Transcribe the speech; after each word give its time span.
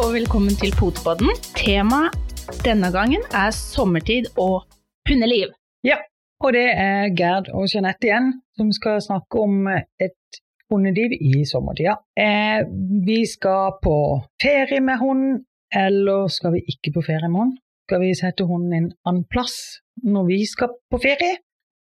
Og 0.00 0.14
velkommen 0.14 0.54
til 0.56 0.72
Potepodden. 0.80 1.28
Temaet 1.58 2.14
denne 2.64 2.88
gangen 2.94 3.20
er 3.36 3.50
sommertid 3.52 4.30
og 4.40 4.62
hundeliv. 5.08 5.50
Ja, 5.84 5.98
og 6.40 6.54
det 6.56 6.70
er 6.72 7.10
Gerd 7.18 7.50
og 7.52 7.66
Jeanette 7.68 8.08
igjen 8.08 8.30
som 8.56 8.70
skal 8.72 9.02
snakke 9.04 9.42
om 9.44 9.68
et 10.00 10.38
hundeliv 10.72 11.12
i 11.12 11.44
sommertida. 11.50 11.98
Eh, 12.16 12.64
vi 13.04 13.18
skal 13.28 13.76
på 13.84 13.96
ferie 14.40 14.80
med 14.80 15.02
hund, 15.02 15.26
eller 15.84 16.32
skal 16.32 16.56
vi 16.56 16.64
ikke 16.72 16.94
på 16.96 17.04
ferie 17.10 17.28
med 17.28 17.40
hund? 17.42 17.52
Skal 17.84 18.00
vi 18.00 18.14
sette 18.16 18.46
hunden 18.48 18.72
en 18.72 18.88
annen 19.04 19.26
plass 19.28 19.82
når 20.00 20.30
vi 20.32 20.40
skal 20.48 20.72
på 20.88 21.02
ferie? 21.04 21.42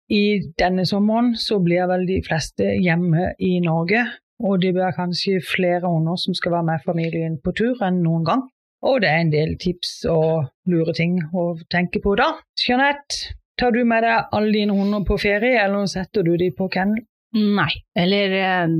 I 0.09 0.49
denne 0.57 0.87
sommeren 0.89 1.35
så 1.37 1.61
blir 1.61 1.85
vel 1.91 2.09
de 2.09 2.17
fleste 2.25 2.73
hjemme 2.81 3.35
i 3.37 3.59
Norge, 3.61 4.07
og 4.39 4.61
det 4.63 4.71
blir 4.75 4.95
kanskje 4.95 5.41
flere 5.43 5.87
hunder 5.87 6.19
som 6.19 6.35
skal 6.37 6.55
være 6.57 6.67
med 6.71 6.85
familien 6.85 7.35
på 7.43 7.53
tur 7.57 7.83
enn 7.85 7.99
noen 8.05 8.25
gang. 8.27 8.45
Og 8.87 9.01
det 9.03 9.09
er 9.11 9.23
en 9.25 9.33
del 9.33 9.57
tips 9.59 10.05
og 10.07 10.47
lure 10.71 10.95
ting 10.95 11.17
å 11.35 11.51
tenke 11.71 11.99
på 12.03 12.15
da. 12.15 12.31
Jeanette, 12.59 13.35
tar 13.59 13.75
du 13.75 13.81
med 13.83 14.05
deg 14.07 14.31
alle 14.35 14.53
dine 14.55 14.77
hunder 14.77 15.03
på 15.07 15.19
ferie, 15.19 15.59
eller 15.59 15.89
setter 15.91 16.23
du 16.23 16.37
dem 16.39 16.55
på 16.55 16.69
kennel? 16.71 17.03
Nei, 17.35 17.71
eller 17.99 18.35
eh, 18.39 18.77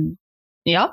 ja, 0.72 0.88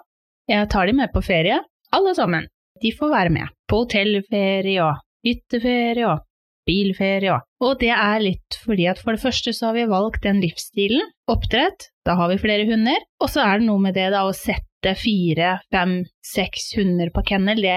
jeg 0.52 0.70
tar 0.74 0.92
dem 0.92 1.00
med 1.00 1.14
på 1.16 1.24
ferie, 1.26 1.62
alle 1.96 2.14
sammen. 2.18 2.52
De 2.84 2.92
får 2.94 3.14
være 3.14 3.34
med 3.34 3.56
på 3.70 3.82
hotellferie 3.86 4.84
og 4.84 5.00
hytteferie 5.26 6.06
og 6.12 6.27
bilferie 6.68 7.34
og 7.34 7.46
Og 7.64 7.80
det 7.82 7.94
er 7.94 8.20
litt 8.22 8.58
fordi 8.64 8.88
at 8.92 9.00
for 9.02 9.16
det 9.16 9.24
første 9.24 9.54
så 9.56 9.70
har 9.70 9.78
vi 9.78 9.88
valgt 9.90 10.26
den 10.28 10.42
livsstilen, 10.44 11.02
oppdrett, 11.32 11.90
da 12.06 12.18
har 12.20 12.30
vi 12.32 12.40
flere 12.42 12.68
hunder, 12.70 13.02
og 13.22 13.32
så 13.32 13.44
er 13.46 13.60
det 13.60 13.70
noe 13.70 13.82
med 13.82 13.98
det 13.98 14.12
da 14.14 14.26
å 14.28 14.36
sette 14.36 14.94
fire, 15.00 15.58
fem, 15.74 16.00
seks 16.24 16.74
hunder 16.78 17.12
på 17.16 17.26
kennel, 17.32 17.64
det 17.64 17.74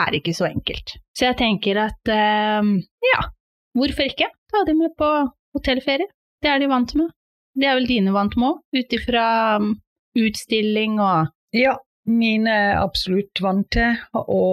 er 0.00 0.16
ikke 0.16 0.34
så 0.36 0.46
enkelt. 0.48 0.94
Så 1.16 1.26
jeg 1.26 1.40
tenker 1.40 1.82
at 1.82 2.12
eh, 2.12 2.70
ja, 3.10 3.20
hvorfor 3.76 4.06
ikke 4.06 4.30
ta 4.52 4.64
dem 4.68 4.84
med 4.84 4.94
på 4.98 5.10
hotellferie? 5.56 6.08
Det 6.40 6.48
er 6.48 6.62
de 6.62 6.70
vant 6.70 6.94
med. 6.96 7.10
Det 7.58 7.66
er 7.68 7.76
vel 7.76 7.88
dine 7.90 8.14
vant 8.14 8.36
med 8.38 8.54
òg, 8.54 8.60
ut 8.78 8.94
ifra 8.96 9.24
um, 9.60 9.74
utstilling 10.18 11.00
og 11.02 11.32
Ja, 11.56 11.74
mine 12.06 12.52
er 12.54 12.78
absolutt 12.80 13.42
vant 13.42 13.66
til 13.74 13.98
å 14.14 14.44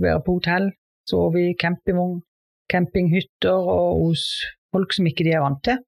være 0.00 0.22
på 0.24 0.38
hotell, 0.38 0.70
sove 1.10 1.42
i 1.50 1.56
campingvogn, 1.58 2.20
campinghytter 2.70 3.70
og 3.74 4.04
hos 4.06 4.26
folk 4.74 4.94
som 4.94 5.08
ikke 5.10 5.26
de 5.26 5.34
er 5.36 5.44
vant 5.44 5.62
til. 5.66 5.78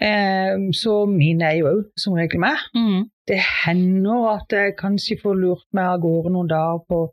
Eh, 0.00 0.56
så 0.76 1.02
mine 1.08 1.48
er 1.50 1.58
jo 1.60 1.72
òg 1.72 1.82
som 2.00 2.16
regel 2.18 2.40
med. 2.42 2.68
mm. 2.74 3.02
Det 3.28 3.38
hender 3.38 4.24
at 4.32 4.50
jeg 4.50 4.74
kanskje 4.80 5.20
får 5.22 5.36
lurt 5.38 5.66
meg 5.76 5.86
av 5.86 6.00
gårde 6.02 6.32
noen 6.34 6.48
dager 6.50 6.80
på 6.90 7.04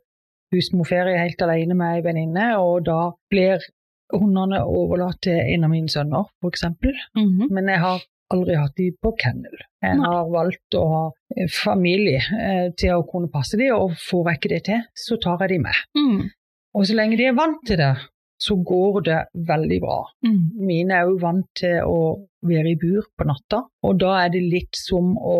husmorferie 0.50 1.20
helt 1.20 1.42
alene 1.46 1.76
med 1.78 2.00
ei 2.00 2.02
venninne, 2.02 2.46
og 2.58 2.82
da 2.88 3.12
blir 3.30 3.62
hundene 4.10 4.64
overlatt 4.66 5.20
til 5.22 5.38
en 5.38 5.68
av 5.68 5.70
mine 5.70 5.92
sønner, 5.92 6.26
f.eks. 6.42 6.66
mhm. 7.14 7.46
Men 7.54 7.70
jeg 7.70 7.82
har 7.84 8.02
aldri 8.34 8.56
hatt 8.58 8.76
de 8.78 8.90
på 9.02 9.12
kennel. 9.18 9.54
Jeg 9.82 9.98
Nei. 9.98 10.06
har 10.06 10.28
valgt 10.30 10.76
å 10.78 10.84
ha 10.90 11.04
eh, 11.36 11.48
familie 11.50 12.20
eh, 12.20 12.68
til 12.78 12.98
å 12.98 13.06
kunne 13.06 13.30
passe 13.32 13.58
de, 13.58 13.70
og 13.74 13.96
får 13.98 14.30
jeg 14.30 14.40
ikke 14.40 14.52
det 14.54 14.62
til, 14.70 14.84
så 15.06 15.18
tar 15.22 15.44
jeg 15.44 15.54
de 15.54 15.58
med. 15.66 15.80
Mm. 15.98 16.28
Og 16.78 16.86
så 16.86 16.94
lenge 16.98 17.18
de 17.18 17.26
er 17.26 17.38
vant 17.38 17.62
til 17.66 17.80
det, 17.80 17.94
så 18.40 18.56
går 18.64 19.02
det 19.04 19.18
veldig 19.48 19.80
bra. 19.82 19.98
Mm. 20.24 20.40
Mine 20.66 20.96
er 20.96 21.10
jo 21.10 21.18
vant 21.20 21.46
til 21.60 21.82
å 21.84 21.98
være 22.46 22.72
i 22.72 22.78
bur 22.80 23.04
på 23.18 23.26
natta, 23.28 23.64
og 23.84 23.98
da 24.00 24.14
er 24.24 24.32
det 24.32 24.40
litt 24.46 24.78
som 24.78 25.12
å 25.18 25.36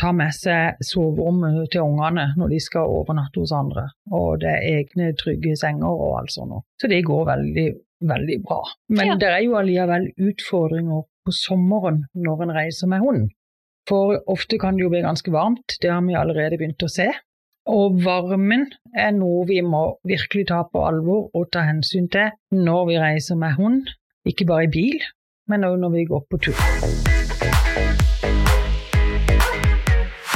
ta 0.00 0.10
med 0.10 0.34
seg 0.34 0.80
soverommet 0.82 1.68
til 1.70 1.84
ungene 1.86 2.32
når 2.34 2.50
de 2.50 2.58
skal 2.64 2.90
overnatte 2.90 3.38
hos 3.38 3.52
andre. 3.54 3.86
Og 4.10 4.40
det 4.42 4.50
er 4.50 4.80
egne 4.80 5.12
trygge 5.20 5.54
senger 5.60 5.86
og 5.94 6.16
alt 6.18 6.34
sånt. 6.34 6.64
Så 6.82 6.90
det 6.90 7.04
går 7.06 7.28
veldig, 7.28 7.68
veldig 8.02 8.38
bra. 8.42 8.60
Men 8.90 9.12
Ja. 9.12 9.16
det 9.16 9.30
er 9.30 9.42
jo 9.46 9.54
allikevel 9.60 10.10
utfordringer 10.18 11.06
på 11.24 11.32
sommeren 11.32 12.02
når 12.14 12.42
en 12.42 12.56
reiser 12.58 12.90
med 12.90 13.00
hund. 13.06 13.30
For 13.88 14.18
ofte 14.26 14.58
kan 14.58 14.74
det 14.76 14.82
jo 14.82 14.90
bli 14.90 15.02
ganske 15.04 15.30
varmt, 15.30 15.78
det 15.80 15.90
har 15.92 16.02
vi 16.02 16.14
allerede 16.16 16.58
begynt 16.58 16.82
å 16.82 16.90
se. 16.90 17.12
Og 17.64 17.94
varmen 18.04 18.66
er 18.92 19.14
noe 19.16 19.46
vi 19.48 19.62
må 19.64 19.94
virkelig 20.04 20.50
ta 20.50 20.58
på 20.68 20.82
alvor 20.84 21.30
og 21.32 21.46
ta 21.54 21.62
hensyn 21.64 22.10
til 22.12 22.28
når 22.52 22.82
vi 22.90 22.98
reiser 23.00 23.38
med 23.40 23.56
hund. 23.56 23.86
Ikke 24.28 24.44
bare 24.44 24.66
i 24.66 24.72
bil, 24.74 25.00
men 25.48 25.64
òg 25.64 25.78
når 25.80 25.94
vi 25.94 26.02
går 26.10 26.26
på 26.28 26.40
tur. 26.44 26.60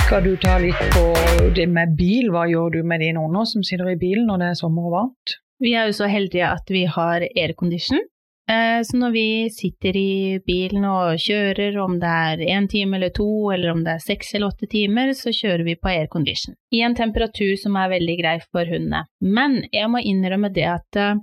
Skal 0.07 0.25
du 0.25 0.39
ta 0.41 0.57
litt 0.63 0.81
på 0.95 1.05
det 1.53 1.69
med 1.69 1.93
bil? 2.01 2.31
Hva 2.33 2.47
gjør 2.49 2.79
du 2.79 2.81
med 2.81 3.05
dine 3.05 3.21
unger 3.21 3.45
som 3.53 3.61
sitter 3.61 3.93
i 3.93 4.01
bilen 4.01 4.25
når 4.33 4.41
det 4.41 4.49
er 4.55 4.61
sommer 4.63 4.89
og 4.89 4.97
varmt? 4.97 5.37
Vi 5.61 5.75
er 5.77 5.91
jo 5.91 5.99
så 6.01 6.09
heldige 6.09 6.49
at 6.49 6.73
vi 6.73 6.87
har 6.89 7.29
aircondition. 7.29 8.01
Eh, 8.49 8.81
Så 8.83 8.97
når 8.97 9.13
vi 9.13 9.29
sitter 9.53 9.97
i 9.97 10.41
bilen 10.47 10.87
og 10.89 11.21
kjører, 11.21 11.77
om 11.83 11.99
det 12.01 12.09
er 12.09 12.45
én 12.57 12.69
time 12.71 12.97
eller 12.97 13.13
to, 13.13 13.29
eller 13.53 13.75
om 13.75 13.85
det 13.85 13.99
er 13.99 14.05
seks 14.05 14.35
eller 14.35 14.49
åtte 14.49 14.69
timer, 14.71 15.13
så 15.13 15.33
kjører 15.35 15.65
vi 15.67 15.77
på 15.77 15.91
aircondition. 15.93 16.57
I 16.73 16.83
en 16.87 16.97
temperatur 16.97 17.57
som 17.61 17.77
er 17.77 17.93
veldig 17.93 18.17
grei 18.23 18.37
for 18.49 18.65
hundene. 18.65 19.05
Men 19.21 19.63
jeg 19.73 19.91
må 19.93 20.01
innrømme 20.01 20.53
det 20.55 20.69
at 20.71 21.01
eh, 21.01 21.17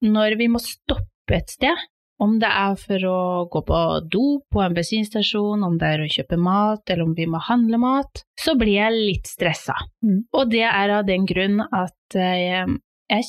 når 0.00 0.38
vi 0.40 0.48
må 0.48 0.62
stoppe 0.62 1.36
et 1.36 1.52
sted, 1.52 1.76
om 2.20 2.34
det 2.40 2.48
er 2.48 2.74
for 2.76 3.04
å 3.08 3.20
gå 3.52 3.62
på 3.64 3.78
do 4.12 4.24
på 4.52 4.60
en 4.60 4.74
bensinstasjon, 4.76 5.62
om 5.64 5.78
det 5.80 5.88
er 5.88 6.02
å 6.04 6.08
kjøpe 6.16 6.36
mat, 6.36 6.82
eller 6.88 7.06
om 7.06 7.14
vi 7.16 7.24
må 7.28 7.40
handle 7.46 7.80
mat, 7.80 8.24
så 8.36 8.56
blir 8.60 8.76
jeg 8.76 8.98
litt 8.98 9.30
stressa. 9.30 9.76
Mm. 10.04 10.18
Og 10.36 10.50
det 10.52 10.66
er 10.68 10.96
av 10.98 11.06
den 11.08 11.24
grunn 11.28 11.62
at 11.64 12.16
eh, 12.16 12.36
jeg 13.10 13.16
er 13.16 13.26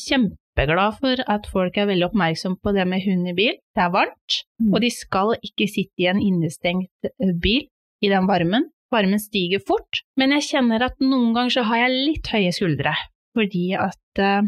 kjempeglad 0.57 0.97
for 0.99 1.15
at 1.27 1.47
folk 1.51 1.77
er 1.77 1.87
veldig 1.87 2.09
oppmerksom 2.09 2.57
på 2.61 2.73
det 2.75 2.85
med 2.87 3.01
hund 3.05 3.27
i 3.29 3.33
bil. 3.33 3.53
Det 3.75 3.83
er 3.83 3.89
varmt, 3.91 4.43
Mm. 4.61 4.73
og 4.73 4.81
de 4.81 4.89
skal 4.91 5.35
ikke 5.43 5.67
sitte 5.67 5.97
i 5.99 6.05
en 6.07 6.19
innestengt 6.21 6.89
eh, 7.03 7.33
bil 7.41 7.67
i 8.03 8.09
den 8.09 8.27
varmen. 8.27 8.69
Varmen 8.91 9.19
stiger 9.19 9.59
fort, 9.65 10.01
men 10.17 10.31
jeg 10.31 10.41
kjenner 10.51 10.81
at 10.83 10.95
noen 10.99 11.33
ganger 11.33 11.49
så 11.49 11.63
har 11.63 11.77
jeg 11.87 11.91
litt 12.11 12.27
høye 12.27 12.51
skuldre, 12.51 12.93
fordi 13.33 13.73
at 13.73 14.19
uh, 14.19 14.41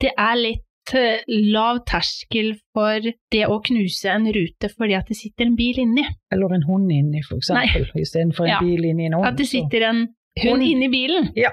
det 0.00 0.12
er 0.16 0.36
litt 0.40 0.94
uh, 0.94 1.20
lav 1.28 1.82
terskel 1.84 2.54
for 2.72 2.98
det 3.30 3.44
å 3.46 3.60
knuse 3.62 4.08
en 4.08 4.24
rute 4.32 4.70
fordi 4.72 4.94
at 4.96 5.06
det 5.06 5.16
sitter 5.18 5.44
en 5.46 5.54
bil 5.56 5.76
inni. 5.78 6.06
Eller 6.32 6.54
en 6.54 6.64
hund 6.64 6.90
inni, 6.90 7.20
for 7.28 7.36
eksempel, 7.36 7.90
istedenfor 8.00 8.44
en 8.48 8.50
Ja. 8.54 8.60
bil 8.60 8.84
inni 8.88 9.06
en 9.06 9.12
hund. 9.18 9.26
At 9.26 9.36
det 9.36 9.46
sitter 9.46 9.82
en 9.90 10.06
hund 10.40 10.48
Hund. 10.48 10.62
inni 10.62 10.88
bilen. 10.88 11.32
Ja. 11.36 11.50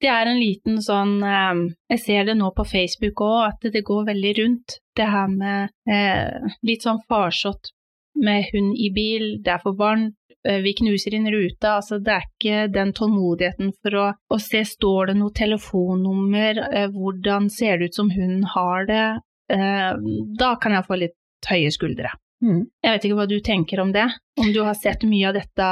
Det 0.00 0.08
er 0.08 0.30
en 0.30 0.40
liten 0.40 0.78
sånn 0.80 1.18
eh, 1.26 1.66
Jeg 1.92 2.02
ser 2.04 2.30
det 2.30 2.38
nå 2.38 2.48
på 2.56 2.64
Facebook 2.68 3.20
òg, 3.26 3.40
at 3.50 3.68
det 3.74 3.84
går 3.84 4.06
veldig 4.08 4.32
rundt. 4.38 4.78
Det 4.96 5.08
her 5.08 5.28
med 5.32 5.74
eh, 5.88 6.56
litt 6.66 6.86
sånn 6.86 7.02
farsott 7.08 7.72
med 8.20 8.48
hund 8.52 8.74
i 8.76 8.90
bil, 8.94 9.26
det 9.44 9.54
er 9.54 9.62
for 9.62 9.76
varmt, 9.78 10.16
eh, 10.44 10.60
vi 10.64 10.74
knuser 10.80 11.14
inn 11.16 11.28
ruta. 11.32 11.76
Altså, 11.78 12.00
det 12.00 12.14
er 12.16 12.26
ikke 12.26 12.72
den 12.74 12.92
tålmodigheten 12.96 13.72
for 13.82 13.98
å, 14.00 14.06
å 14.16 14.40
se 14.40 14.64
står 14.66 15.12
det 15.12 15.18
noe 15.20 15.36
telefonnummer, 15.36 16.64
eh, 16.70 16.88
hvordan 16.94 17.50
ser 17.52 17.78
det 17.78 17.90
ut 17.90 18.00
som 18.00 18.10
hunden 18.14 18.48
har 18.56 18.88
det. 18.90 19.06
Eh, 19.52 19.92
da 20.40 20.54
kan 20.62 20.76
jeg 20.76 20.88
få 20.88 21.00
litt 21.04 21.16
høye 21.50 21.70
skuldre. 21.74 22.12
Mm. 22.40 22.62
Jeg 22.80 22.94
vet 22.94 23.06
ikke 23.06 23.18
hva 23.18 23.26
du 23.28 23.36
tenker 23.44 23.82
om 23.82 23.90
det, 23.92 24.06
om 24.40 24.48
du 24.54 24.62
har 24.64 24.76
sett 24.78 25.04
mye 25.08 25.28
av 25.28 25.36
dette. 25.36 25.68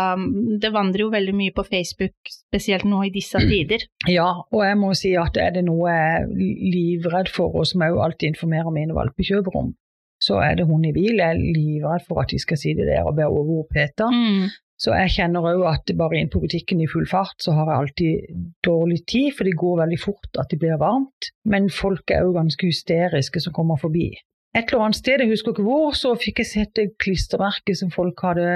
Det 0.60 0.70
vandrer 0.74 1.06
jo 1.06 1.10
veldig 1.14 1.34
mye 1.38 1.54
på 1.56 1.64
Facebook, 1.64 2.32
spesielt 2.32 2.84
nå 2.88 3.00
i 3.06 3.12
disse 3.14 3.40
tider. 3.40 3.86
Ja, 4.10 4.28
og 4.44 4.64
jeg 4.66 4.78
må 4.80 4.92
si 4.98 5.14
at 5.16 5.40
er 5.40 5.56
det 5.56 5.64
noe 5.68 5.88
jeg 5.88 6.20
er 6.20 6.30
livredd 6.76 7.32
for, 7.32 7.56
og 7.56 7.68
som 7.70 7.84
jeg 7.84 7.94
jo 7.94 8.02
alltid 8.04 8.34
informerer 8.34 8.74
mine 8.74 8.96
valpekjøpere 8.96 9.64
om, 9.64 9.74
så 10.20 10.40
er 10.44 10.58
det 10.58 10.68
hund 10.68 10.86
i 10.88 10.94
bil. 10.94 11.16
Jeg 11.16 11.28
er 11.28 11.40
livredd 11.40 12.04
for 12.06 12.22
at 12.22 12.32
de 12.34 12.40
skal 12.42 12.60
si 12.60 12.74
det 12.76 12.88
der 12.90 13.06
og 13.08 13.16
be 13.16 13.28
over 13.28 13.64
Peter. 13.72 14.12
Mm. 14.12 14.48
Så 14.78 14.92
jeg 14.94 15.10
kjenner 15.16 15.42
òg 15.42 15.64
at 15.66 15.90
bare 15.98 16.20
inn 16.20 16.30
på 16.30 16.38
butikken 16.42 16.82
i 16.84 16.86
full 16.90 17.06
fart, 17.10 17.34
så 17.42 17.56
har 17.56 17.66
jeg 17.66 17.82
alltid 17.82 18.42
dårlig 18.62 19.00
tid, 19.10 19.32
for 19.34 19.48
det 19.48 19.56
går 19.58 19.80
veldig 19.80 19.98
fort 19.98 20.38
at 20.38 20.52
det 20.52 20.60
blir 20.62 20.78
varmt. 20.78 21.32
Men 21.50 21.66
folk 21.72 22.12
er 22.14 22.28
òg 22.28 22.36
ganske 22.36 22.68
hysteriske 22.68 23.42
som 23.42 23.56
kommer 23.56 23.80
forbi. 23.80 24.12
Et 24.58 24.72
eller 24.72 24.88
annet 24.88 24.98
sted, 24.98 25.20
jeg 25.22 25.30
husker 25.30 25.52
ikke 25.54 25.66
hvor, 25.66 25.92
så 25.94 26.16
fikk 26.18 26.40
jeg 26.42 26.50
sett 26.50 26.78
et 26.82 26.94
klistremerke 26.98 27.76
som 27.78 27.92
folk 27.94 28.18
hadde 28.26 28.48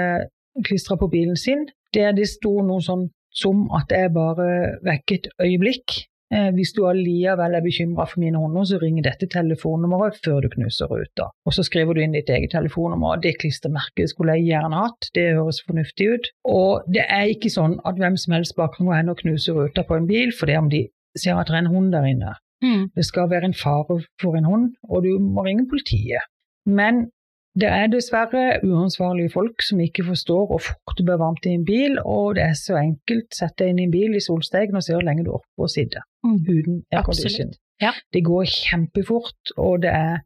klistra 0.67 0.97
på 0.99 1.07
bilen 1.07 1.37
sin, 1.39 1.67
der 1.95 2.11
det 2.17 2.27
sto 2.27 2.57
noe 2.65 2.83
sånn 2.83 3.05
som 3.33 3.69
at 3.77 3.93
jeg 3.93 4.11
bare 4.13 4.47
vekket 4.83 5.31
øyeblikk. 5.41 6.03
Eh, 6.33 6.49
hvis 6.57 6.73
du 6.75 6.81
allikevel 6.89 7.55
er 7.55 7.63
bekymra 7.63 8.07
for 8.09 8.19
mine 8.23 8.41
hunder, 8.41 8.65
så 8.67 8.79
ringer 8.81 9.05
dette 9.05 9.29
telefonnummeret 9.31 10.19
før 10.25 10.43
du 10.43 10.49
knuser 10.55 10.91
ruta. 10.91 11.29
Og 11.45 11.55
så 11.55 11.63
skriver 11.63 11.95
du 11.95 12.03
inn 12.03 12.15
ditt 12.17 12.31
eget 12.33 12.51
telefonnummer. 12.55 13.21
Det 13.23 13.37
klistremerket 13.39 14.11
skulle 14.11 14.35
jeg 14.39 14.49
gjerne 14.49 14.83
hatt, 14.83 15.11
det 15.15 15.27
høres 15.37 15.61
fornuftig 15.67 16.09
ut. 16.09 16.31
Og 16.49 16.89
det 16.93 17.05
er 17.07 17.31
ikke 17.31 17.53
sånn 17.53 17.77
at 17.85 18.01
hvem 18.01 18.17
som 18.19 18.35
helst 18.35 18.57
bare 18.59 18.73
kan 18.75 18.89
gå 18.89 18.97
hen 18.97 19.13
og 19.13 19.21
knuse 19.23 19.55
ruta 19.55 19.85
på 19.87 19.99
en 19.99 20.09
bil 20.09 20.33
fordi 20.35 20.57
om 20.59 20.71
de 20.73 20.87
ser 21.15 21.37
at 21.37 21.47
det 21.47 21.59
er 21.59 21.63
en 21.63 21.75
hund 21.75 21.93
der 21.93 22.09
inne. 22.09 22.33
Mm. 22.63 22.85
Det 22.95 23.05
skal 23.05 23.29
være 23.29 23.45
en 23.51 23.53
fare 23.53 23.99
for 24.21 24.37
en 24.39 24.45
hund, 24.47 24.69
og 24.89 25.03
du 25.03 25.19
må 25.19 25.43
ringe 25.45 25.67
politiet. 25.69 26.23
Men 26.65 27.09
det 27.59 27.67
er 27.69 27.87
dessverre 27.91 28.61
uansvarlige 28.65 29.29
folk 29.29 29.61
som 29.61 29.79
ikke 29.83 30.05
forstår 30.07 30.47
hvor 30.49 30.61
fort 30.63 30.95
du 30.97 31.03
blir 31.05 31.19
varmt 31.21 31.45
i 31.45 31.53
en 31.53 31.65
bil, 31.67 31.99
og 32.05 32.35
det 32.35 32.43
er 32.47 32.55
så 32.57 32.79
enkelt. 32.79 33.29
Sett 33.35 33.57
deg 33.59 33.69
inn 33.73 33.79
i 33.83 33.87
en 33.89 33.91
bil 33.93 34.15
i 34.15 34.23
solstegen 34.23 34.75
og 34.79 34.83
se 34.85 34.95
hvor 34.95 35.03
lenge 35.05 35.25
du 35.27 35.31
orker 35.35 35.67
å 35.67 35.69
sitte 35.69 36.01
Mm. 36.23 36.39
uten 36.47 36.75
aircondition. 36.95 37.51
Ja. 37.81 37.91
Det 38.13 38.23
går 38.23 38.45
kjempefort, 38.47 39.51
og 39.57 39.81
det 39.83 39.91
er 39.91 40.21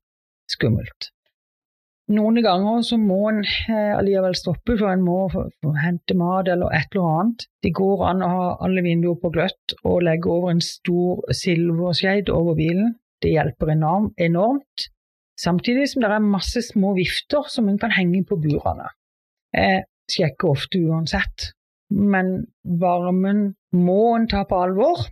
skummelt. 0.50 1.10
Noen 2.08 2.40
ganger 2.40 2.84
så 2.88 2.96
må 3.02 3.18
en 3.28 3.42
eh, 3.44 3.92
allikevel 3.98 4.36
stoppe, 4.40 4.78
for 4.80 4.88
en 4.94 5.02
må 5.04 5.26
hente 5.84 6.16
mat 6.16 6.48
eller 6.48 6.72
et 6.76 6.94
eller 6.96 7.08
annet. 7.12 7.48
Det 7.64 7.74
går 7.76 8.04
an 8.08 8.24
å 8.24 8.30
ha 8.32 8.46
alle 8.64 8.84
vinduer 8.86 9.18
på 9.20 9.32
gløtt 9.36 9.76
og 9.82 10.06
legge 10.08 10.32
over 10.32 10.54
en 10.54 10.64
stor 10.64 11.26
silverskeid 11.36 12.32
over 12.32 12.56
bilen. 12.56 12.94
Det 13.20 13.34
hjelper 13.34 13.74
enormt. 13.74 14.88
Samtidig 15.38 15.90
som 15.92 16.06
det 16.06 16.14
er 16.14 16.24
masse 16.24 16.64
små 16.64 16.94
vifter 16.96 17.50
som 17.52 17.68
en 17.68 17.82
kan 17.82 17.92
henge 17.92 18.24
på 18.30 18.40
burene. 18.40 18.88
Jeg 19.54 19.84
sjekker 20.10 20.54
ofte 20.54 20.80
uansett, 20.88 21.52
men 21.92 22.48
varmen 22.64 23.52
må 23.76 24.00
en 24.16 24.30
ta 24.32 24.46
på 24.48 24.64
alvor 24.64 25.04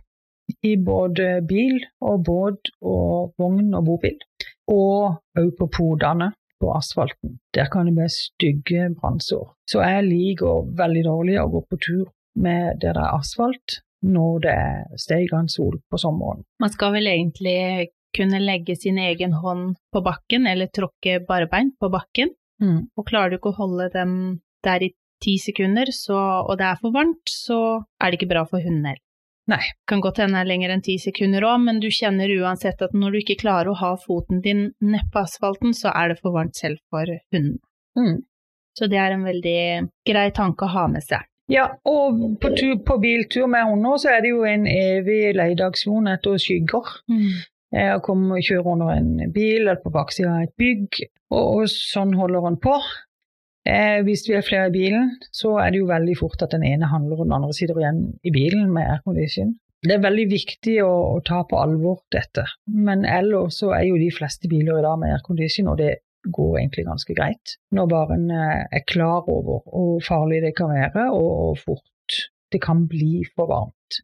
i 0.64 0.76
både 0.80 1.42
bil 1.46 1.78
og 2.00 2.24
båt 2.24 2.72
og 2.80 3.36
vogn 3.38 3.74
og 3.76 3.86
bobil. 3.90 4.18
Og 4.72 5.20
òg 5.38 5.54
på 5.60 5.70
podene 5.76 6.32
på 6.60 6.72
asfalten. 6.76 7.38
Der 7.54 7.70
kan 7.72 7.88
det 7.88 7.96
bli 7.96 8.08
stygge 8.12 8.90
brannsår. 8.98 9.50
Så 9.68 9.82
jeg 9.84 10.06
liker 10.08 10.70
veldig 10.78 11.04
dårlig 11.06 11.40
å 11.40 11.50
gå 11.52 11.64
på 11.70 11.80
tur 11.82 12.06
med 12.36 12.80
der 12.82 12.96
det 12.96 13.02
er 13.02 13.16
asfalt 13.16 13.80
når 14.06 14.42
det 14.44 14.54
er 14.54 14.98
steigende 15.00 15.52
sol 15.52 15.78
på 15.90 15.98
sommeren. 15.98 16.44
Man 16.62 16.72
skal 16.72 16.92
vel 16.94 17.08
egentlig 17.10 17.92
kunne 18.16 18.40
legge 18.40 18.76
sin 18.78 18.98
egen 19.02 19.34
hånd 19.36 19.76
på 19.92 20.02
bakken, 20.04 20.46
eller 20.48 20.70
tråkke 20.72 21.18
barbeint 21.26 21.74
på 21.80 21.90
bakken. 21.92 22.32
Mm. 22.62 22.86
Og 22.96 23.08
klarer 23.08 23.32
du 23.32 23.40
ikke 23.40 23.52
å 23.52 23.60
holde 23.60 23.90
dem 23.92 24.12
der 24.64 24.86
i 24.86 24.92
ti 25.22 25.36
sekunder, 25.40 25.90
så, 25.92 26.16
og 26.44 26.56
det 26.60 26.68
er 26.68 26.78
for 26.80 26.94
varmt, 26.94 27.24
så 27.30 27.58
er 28.00 28.12
det 28.12 28.20
ikke 28.20 28.32
bra 28.34 28.44
for 28.48 28.62
hunden 28.64 28.88
heller. 28.88 29.02
Nei. 29.50 29.62
Kan 29.86 30.02
godt 30.02 30.18
hende 30.18 30.40
det 30.40 30.42
er 30.42 30.50
lenger 30.50 30.72
enn 30.74 30.82
ti 30.82 30.96
sekunder 30.98 31.44
òg, 31.46 31.60
men 31.68 31.78
du 31.82 31.86
kjenner 31.94 32.32
uansett 32.40 32.82
at 32.82 32.94
når 32.98 33.14
du 33.14 33.18
ikke 33.20 33.38
klarer 33.44 33.70
å 33.70 33.78
ha 33.78 33.92
foten 34.02 34.42
din 34.42 34.70
nedpå 34.82 35.22
asfalten, 35.22 35.74
så 35.76 35.92
er 35.94 36.12
det 36.12 36.18
for 36.18 36.34
varmt 36.34 36.58
selv 36.58 36.82
for 36.90 37.06
hunden. 37.06 37.60
Mm. 37.98 38.24
Så 38.76 38.90
det 38.92 38.98
er 39.00 39.14
en 39.14 39.24
veldig 39.24 39.58
grei 40.06 40.28
tanke 40.36 40.66
å 40.66 40.74
ha 40.74 40.86
med 40.90 41.06
seg. 41.06 41.24
Ja, 41.48 41.68
og 41.86 42.18
på, 42.42 42.50
tur, 42.58 42.74
på 42.82 42.96
biltur 42.98 43.46
med 43.50 43.68
hunder 43.70 44.00
så 44.02 44.16
er 44.16 44.24
det 44.24 44.32
jo 44.32 44.42
en 44.50 44.66
evig 44.66 45.30
leieaksjon 45.38 46.10
etter 46.10 46.40
skygger. 46.42 46.90
Mm. 47.06 47.36
Å 47.76 48.00
komme 48.02 48.38
og 48.38 48.46
kjøre 48.46 48.72
under 48.74 48.92
en 48.96 49.30
bil 49.34 49.62
eller 49.62 49.78
på 49.82 49.92
baksida 49.94 50.32
av 50.32 50.46
et 50.46 50.54
bygg, 50.58 51.04
og, 51.30 51.44
og 51.44 51.70
sånn 51.70 52.14
holder 52.18 52.48
han 52.48 52.58
på. 52.62 52.74
Eh, 53.66 54.00
hvis 54.06 54.22
vi 54.28 54.36
er 54.38 54.44
flere 54.46 54.68
i 54.70 54.74
bilen, 54.74 55.08
så 55.34 55.56
er 55.58 55.72
det 55.74 55.80
jo 55.80 55.88
veldig 55.90 56.14
fort 56.20 56.42
at 56.44 56.52
den 56.54 56.62
ene 56.62 56.86
handler 56.86 57.18
og 57.18 57.26
den 57.26 57.34
andre 57.34 57.54
sitter 57.56 57.80
igjen 57.80 58.02
i 58.22 58.30
bilen 58.30 58.68
med 58.70 58.86
aircondition. 58.86 59.56
Det 59.82 59.96
er 59.96 60.04
veldig 60.04 60.26
viktig 60.30 60.76
å, 60.84 60.92
å 61.16 61.22
ta 61.26 61.40
på 61.50 61.58
alvor 61.58 61.98
dette, 62.14 62.44
men 62.70 63.02
ellers 63.04 63.58
så 63.60 63.72
er 63.74 63.88
jo 63.88 63.98
de 63.98 64.12
fleste 64.14 64.46
biler 64.50 64.78
i 64.78 64.84
dag 64.86 65.00
med 65.02 65.16
aircondition, 65.16 65.70
og 65.72 65.80
det 65.82 65.96
går 66.30 66.60
egentlig 66.60 66.86
ganske 66.86 67.16
greit. 67.18 67.56
Når 67.74 67.90
bare 67.90 68.18
en 68.20 68.30
eh, 68.30 68.62
er 68.70 68.86
klar 68.86 69.26
over 69.26 69.64
hvor 69.66 69.98
farlig 70.06 70.44
det 70.46 70.54
kan 70.58 70.70
være, 70.70 71.08
og, 71.10 71.26
hvor 71.34 71.58
fort 71.64 72.20
det 72.54 72.62
kan 72.62 72.86
bli 72.86 73.24
for 73.34 73.50
varmt. 73.50 74.02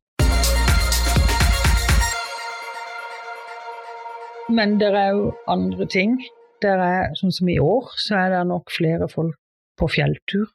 Men 4.51 4.75
det 4.83 4.91
er 4.91 5.15
jo 5.15 5.31
andre 5.47 5.87
ting. 5.87 6.19
Er, 6.63 7.15
sånn 7.19 7.33
som 7.35 7.49
i 7.51 7.57
år, 7.59 7.89
så 7.99 8.21
er 8.21 8.29
det 8.37 8.43
nok 8.47 8.71
flere 8.71 9.09
folk 9.11 9.39
på 9.79 9.89
fjelltur 9.91 10.51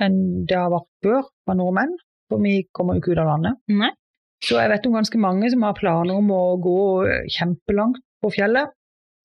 enn 0.00 0.46
det 0.48 0.56
har 0.56 0.72
vært 0.72 0.88
før 1.04 1.24
av 1.50 1.58
nordmenn. 1.58 1.96
For 2.30 2.42
vi 2.42 2.60
kommer 2.76 2.96
jo 2.96 3.02
ikke 3.02 3.14
ut 3.16 3.22
av 3.24 3.32
landet. 3.32 3.58
Nei. 3.74 3.90
Så 4.40 4.56
jeg 4.56 4.70
vet 4.72 4.86
om 4.88 4.96
ganske 4.96 5.20
mange 5.20 5.50
som 5.52 5.64
har 5.66 5.76
planer 5.76 6.16
om 6.16 6.30
å 6.32 6.44
gå 6.62 6.82
kjempelangt 7.34 8.00
på 8.22 8.30
fjellet. 8.32 8.70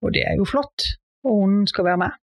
Og 0.05 0.13
det 0.15 0.23
er 0.25 0.39
jo 0.39 0.47
flott, 0.47 0.95
og 1.25 1.41
hunden 1.43 1.67
skal 1.69 1.89
være 1.89 2.01
med. 2.05 2.21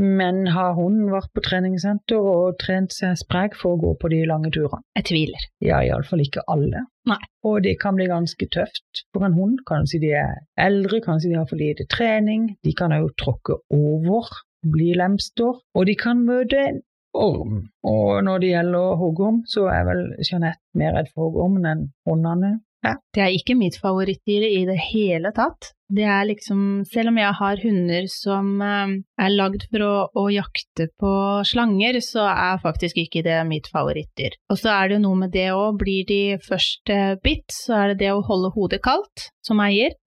Men 0.00 0.44
har 0.54 0.76
hunden 0.76 1.10
vært 1.10 1.32
på 1.34 1.42
treningssenter 1.44 2.26
og 2.32 2.58
trent 2.62 2.94
seg 2.94 3.16
sprek 3.18 3.56
for 3.58 3.74
å 3.74 3.80
gå 3.80 3.94
på 4.00 4.10
de 4.12 4.20
lange 4.28 4.52
turene? 4.54 4.84
Jeg 4.96 5.08
tviler. 5.10 5.46
Ja, 5.64 5.80
iallfall 5.84 6.22
ikke 6.22 6.44
alle. 6.50 6.84
Nei. 7.10 7.18
Og 7.48 7.58
det 7.64 7.74
kan 7.82 7.96
bli 7.98 8.06
ganske 8.10 8.46
tøft 8.54 9.02
for 9.10 9.26
en 9.26 9.34
hund. 9.36 9.64
Kanskje 9.68 10.02
de 10.04 10.12
er 10.20 10.38
eldre, 10.60 11.02
kanskje 11.04 11.32
de 11.32 11.40
har 11.40 11.48
for 11.50 11.60
lite 11.60 11.88
trening. 11.90 12.52
De 12.64 12.74
kan 12.76 12.94
òg 12.94 13.10
tråkke 13.20 13.58
over, 13.74 14.30
bli 14.62 14.92
lemster, 14.98 15.60
og 15.74 15.86
de 15.88 15.96
kan 15.98 16.24
møte 16.26 16.58
en 16.68 16.80
orm. 17.16 17.62
Og 17.86 18.24
når 18.24 18.42
det 18.42 18.54
gjelder 18.54 18.98
hoggorm, 19.00 19.42
så 19.48 19.66
er 19.72 19.86
vel 19.88 20.02
Jeanette 20.22 20.62
mer 20.78 20.96
redd 20.98 21.10
for 21.14 21.28
hoggormen 21.28 21.66
enn 21.66 21.86
hundene. 22.08 22.58
Det 22.80 23.20
er 23.20 23.34
ikke 23.36 23.58
mitt 23.58 23.76
favorittdyr 23.76 24.46
i 24.46 24.62
det 24.68 24.78
hele 24.90 25.34
tatt. 25.36 25.74
Det 25.90 26.06
er 26.06 26.22
liksom, 26.28 26.84
selv 26.88 27.10
om 27.10 27.18
jeg 27.18 27.36
har 27.40 27.62
hunder 27.64 28.06
som 28.08 28.52
eh, 28.62 28.92
er 29.20 29.32
lagd 29.34 29.66
for 29.72 29.84
å, 29.84 29.94
å 30.22 30.24
jakte 30.32 30.86
på 31.02 31.12
slanger, 31.50 31.98
så 32.04 32.28
er 32.30 32.62
faktisk 32.62 33.00
ikke 33.02 33.24
det 33.26 33.40
mitt 33.48 33.66
favorittdyr. 33.74 34.38
Og 34.48 34.60
så 34.62 34.70
er 34.76 34.88
det 34.88 35.00
jo 35.00 35.04
noe 35.08 35.18
med 35.24 35.34
det 35.34 35.48
òg, 35.52 35.80
blir 35.82 36.06
de 36.08 36.38
først 36.46 36.94
eh, 36.94 37.16
bitt, 37.20 37.50
så 37.52 37.82
er 37.82 37.92
det 37.92 38.04
det 38.06 38.14
å 38.14 38.22
holde 38.30 38.52
hodet 38.54 38.80
kaldt 38.86 39.28
som 39.44 39.60
eier. 39.66 39.98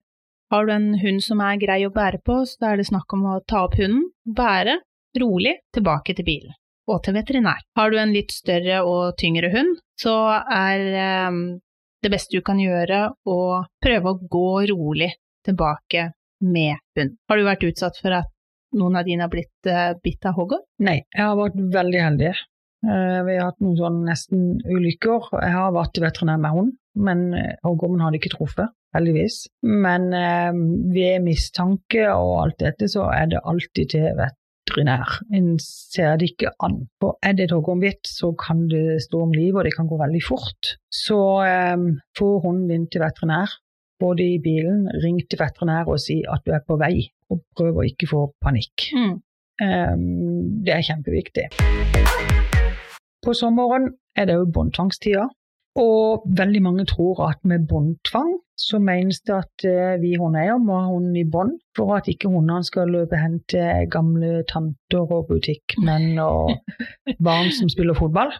Har 0.52 0.66
du 0.66 0.74
en 0.74 0.90
hund 1.00 1.24
som 1.24 1.42
er 1.42 1.62
grei 1.62 1.80
å 1.88 1.94
bære 1.94 2.20
på, 2.26 2.42
så 2.50 2.72
er 2.72 2.82
det 2.82 2.90
snakk 2.90 3.14
om 3.16 3.24
å 3.32 3.40
ta 3.48 3.64
opp 3.68 3.78
hunden, 3.80 4.10
bære 4.26 4.80
rolig 5.22 5.58
tilbake 5.74 6.16
til 6.18 6.28
bilen 6.28 6.60
og 6.92 7.00
til 7.06 7.16
veterinær. 7.16 7.62
Har 7.78 7.92
du 7.92 8.00
en 8.00 8.12
litt 8.12 8.34
større 8.36 8.82
og 8.84 9.16
tyngre 9.20 9.54
hund, 9.54 9.78
så 10.00 10.16
er 10.52 10.82
eh, 11.00 11.38
det 12.04 12.12
beste 12.12 12.36
du 12.36 12.44
kan 12.46 12.60
gjøre 12.60 13.06
å 13.30 13.40
prøve 13.84 14.12
å 14.12 14.20
gå 14.20 14.50
rolig 14.74 15.14
tilbake 15.48 16.10
med 16.44 16.76
hund. 17.00 17.16
Har 17.30 17.40
du 17.40 17.48
vært 17.48 17.68
utsatt 17.70 18.00
for 18.02 18.16
at 18.20 18.32
noen 18.76 18.98
av 19.00 19.08
dine 19.08 19.24
har 19.24 19.32
blitt 19.32 19.70
uh, 19.70 19.94
bitt 20.04 20.26
av 20.26 20.36
hoggorm? 20.36 20.64
Nei, 20.84 21.04
jeg 21.14 21.24
har 21.24 21.38
vært 21.38 21.60
veldig 21.76 22.00
heldig. 22.02 22.32
Eh, 22.84 23.20
vi 23.28 23.36
har 23.38 23.52
hatt 23.52 23.62
noen 23.64 23.78
sånn 23.80 24.00
nesten 24.08 24.48
ulykker. 24.66 25.30
Jeg 25.38 25.54
har 25.56 25.76
vært 25.76 26.00
veterinær 26.04 26.42
med 26.42 26.58
hund, 26.58 26.74
men 27.00 27.22
hoggormen 27.64 28.02
har 28.02 28.10
hadde 28.10 28.20
ikke 28.20 28.34
truffet, 28.34 28.74
heldigvis. 28.96 29.44
Men 29.64 30.10
eh, 30.18 30.54
ved 30.96 31.26
mistanke 31.26 32.08
og 32.14 32.34
alt 32.46 32.60
dette, 32.64 32.90
så 32.92 33.10
er 33.14 33.32
det 33.34 33.44
alltid 33.44 33.94
til 33.96 34.08
veterinær. 34.20 35.20
En 35.34 35.52
ser 35.62 36.18
det 36.20 36.34
ikke 36.34 36.54
an. 36.64 36.80
For 37.02 37.18
er 37.24 37.36
det 37.38 37.48
et 37.48 37.56
hoggormbitt, 37.56 38.08
så 38.08 38.34
kan 38.40 38.68
det 38.72 39.02
stå 39.08 39.26
om 39.28 39.36
livet, 39.36 39.60
og 39.62 39.68
det 39.68 39.76
kan 39.76 39.90
gå 39.90 40.00
veldig 40.02 40.24
fort. 40.28 40.76
Så 40.94 41.20
eh, 41.48 41.90
få 42.18 42.32
hunden 42.46 42.70
din 42.72 42.88
til 42.88 43.04
veterinær, 43.06 43.58
både 44.04 44.26
i 44.36 44.40
bilen, 44.44 44.88
ring 45.04 45.22
til 45.30 45.40
veterinær 45.40 45.92
og 45.92 46.02
si 46.02 46.22
at 46.30 46.44
du 46.46 46.54
er 46.56 46.64
på 46.68 46.78
vei, 46.82 46.96
og 47.32 47.44
prøv 47.58 47.80
å 47.80 47.88
ikke 47.88 48.10
få 48.10 48.26
panikk. 48.44 48.90
Mm. 48.94 49.22
Um, 49.64 50.64
det 50.66 50.74
er 50.74 50.86
kjempeviktig. 50.88 51.46
På 53.24 53.36
sommeren 53.38 53.92
er 54.18 54.28
det 54.28 54.36
jo 54.40 54.50
båndtvangstida, 54.56 55.28
og 55.80 56.26
veldig 56.38 56.62
mange 56.66 56.86
tror 56.90 57.22
at 57.30 57.40
med 57.48 57.68
båndtvang 57.70 58.34
så 58.60 58.80
menes 58.82 59.22
det 59.26 59.36
at 59.36 59.66
eh, 59.68 59.98
vi 60.02 60.14
hundeeiere 60.20 60.60
må 60.62 60.78
ha 60.78 60.88
hunden 60.92 61.18
i 61.18 61.26
bånd 61.26 61.58
for 61.78 61.96
at 61.98 62.10
ikke 62.12 62.32
hundene 62.32 62.64
skal 62.66 62.92
løpe 62.94 63.18
hen 63.20 63.40
til 63.50 63.88
gamle 63.92 64.44
tanter 64.50 65.06
og 65.10 65.30
butikkmenn 65.32 66.20
og 66.22 66.54
barn 67.28 67.54
som 67.56 67.72
spiller 67.72 67.98
fotball. 67.98 68.34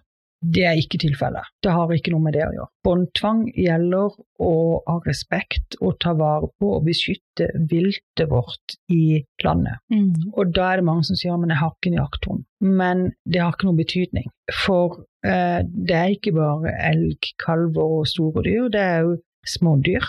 Det 0.44 0.66
er 0.68 0.76
ikke 0.76 1.00
tilfellet. 1.00 1.48
Det 1.64 1.72
har 1.72 1.92
ikke 1.96 2.12
noe 2.12 2.26
med 2.26 2.36
det 2.36 2.44
å 2.44 2.52
gjøre. 2.52 2.72
Båndtvang 2.84 3.46
gjelder 3.56 4.18
å 4.44 4.54
ha 4.90 4.96
respekt 5.06 5.78
og 5.80 5.96
ta 6.04 6.12
vare 6.20 6.50
på 6.60 6.74
og 6.78 6.88
beskytte 6.88 7.48
viltet 7.72 8.28
vårt 8.32 8.76
i 8.92 9.24
landet. 9.46 9.80
Mm. 9.94 10.34
Og 10.34 10.52
da 10.52 10.74
er 10.74 10.82
det 10.82 10.88
mange 10.90 11.08
som 11.08 11.20
sier 11.20 11.40
men 11.40 11.54
jeg 11.54 11.62
har 11.62 11.72
ikke 11.72 11.94
en 11.94 12.00
jakthund. 12.02 12.44
Men 12.60 13.06
det 13.24 13.40
har 13.40 13.56
ikke 13.56 13.70
noen 13.70 13.80
betydning. 13.80 14.28
For 14.66 15.06
eh, 15.24 15.62
det 15.64 16.00
er 16.00 16.18
ikke 16.18 16.36
bare 16.36 16.76
elg, 16.92 17.32
kalver 17.40 18.02
og 18.02 18.10
store 18.12 18.44
dyr, 18.44 18.68
det 18.74 18.84
er 18.84 19.08
jo 19.08 19.16
smådyr. 19.48 20.06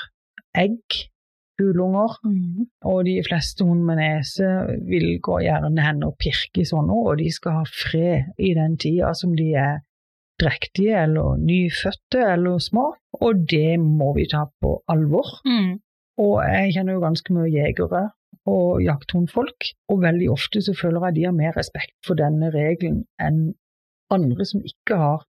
Egg, 0.54 1.04
hulunger. 1.58 2.18
Mm. 2.24 2.66
Og 2.90 3.04
de 3.08 3.16
fleste 3.26 3.66
hund 3.66 3.84
med 3.86 4.00
nese 4.00 4.50
vil 4.88 5.18
gå 5.22 5.40
gjerne 5.44 5.86
hen 5.86 6.04
og 6.06 6.16
pirke 6.20 6.62
i 6.62 6.68
sånne, 6.68 6.94
og 6.94 7.18
de 7.22 7.30
skal 7.34 7.60
ha 7.60 7.64
fred 7.70 8.34
i 8.38 8.54
den 8.58 8.78
tida 8.80 9.14
som 9.18 9.34
de 9.38 9.50
er 9.58 9.82
drektige 10.40 10.98
eller 11.04 11.38
nyfødte 11.38 12.22
eller 12.34 12.58
små. 12.62 12.90
Og 13.20 13.46
det 13.50 13.78
må 13.80 14.12
vi 14.18 14.26
ta 14.30 14.46
på 14.62 14.76
alvor. 14.90 15.38
Mm. 15.46 15.78
Og 16.22 16.36
jeg 16.46 16.76
kjenner 16.76 16.96
jo 16.96 17.02
ganske 17.02 17.34
mye 17.34 17.50
jegere 17.50 18.08
og 18.50 18.82
jakthundfolk, 18.84 19.70
og 19.88 20.02
veldig 20.02 20.26
ofte 20.34 20.60
så 20.62 20.74
føler 20.76 21.06
jeg 21.08 21.16
de 21.16 21.28
har 21.28 21.36
mer 21.36 21.54
respekt 21.56 21.94
for 22.06 22.18
denne 22.18 22.50
regelen 22.52 23.04
enn 23.22 23.54
andre 24.12 24.44
som 24.46 24.60
ikke 24.66 24.98
har 25.00 25.22